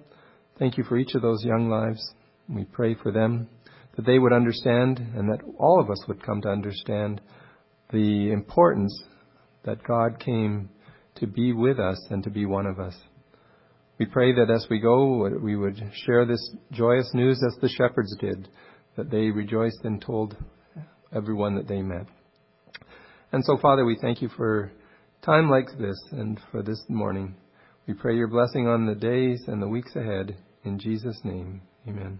Thank 0.58 0.77
you 0.77 0.84
for 0.84 0.97
each 0.97 1.13
of 1.15 1.21
those 1.21 1.43
young 1.43 1.69
lives. 1.69 2.01
We 2.49 2.63
pray 2.65 2.95
for 2.95 3.12
them 3.12 3.49
that 3.95 4.05
they 4.05 4.19
would 4.19 4.34
understand 4.34 4.99
and 5.15 5.29
that 5.29 5.41
all 5.58 5.79
of 5.79 5.89
us 5.89 6.03
would 6.08 6.23
come 6.23 6.41
to 6.41 6.49
understand 6.49 7.21
the 7.91 8.31
importance 8.31 9.03
that 9.63 9.84
God 9.84 10.19
came 10.19 10.69
to 11.15 11.27
be 11.27 11.53
with 11.53 11.79
us 11.79 12.05
and 12.10 12.23
to 12.23 12.29
be 12.29 12.45
one 12.45 12.65
of 12.65 12.79
us. 12.79 12.95
We 13.97 14.05
pray 14.05 14.34
that 14.34 14.51
as 14.51 14.67
we 14.69 14.79
go, 14.79 15.29
we 15.41 15.55
would 15.55 15.81
share 16.05 16.25
this 16.25 16.55
joyous 16.71 17.10
news 17.13 17.41
as 17.47 17.60
the 17.62 17.69
shepherds 17.69 18.15
did, 18.19 18.49
that 18.97 19.10
they 19.10 19.31
rejoiced 19.31 19.84
and 19.84 20.01
told 20.01 20.36
everyone 21.15 21.55
that 21.55 21.67
they 21.67 21.81
met. 21.81 22.05
And 23.31 23.43
so, 23.45 23.58
Father, 23.58 23.86
we 23.86 23.97
thank 23.99 24.21
you 24.21 24.29
for 24.29 24.71
time 25.23 25.49
like 25.49 25.67
this 25.79 25.97
and 26.12 26.39
for 26.51 26.62
this 26.62 26.84
morning. 26.89 27.36
We 27.88 27.93
pray 27.93 28.15
your 28.15 28.27
blessing 28.27 28.67
on 28.67 28.86
the 28.86 28.95
days 28.95 29.43
and 29.47 29.62
the 29.62 29.67
weeks 29.67 29.95
ahead. 29.95 30.36
In 30.63 30.79
Jesus' 30.79 31.19
name, 31.23 31.62
amen. 31.88 32.19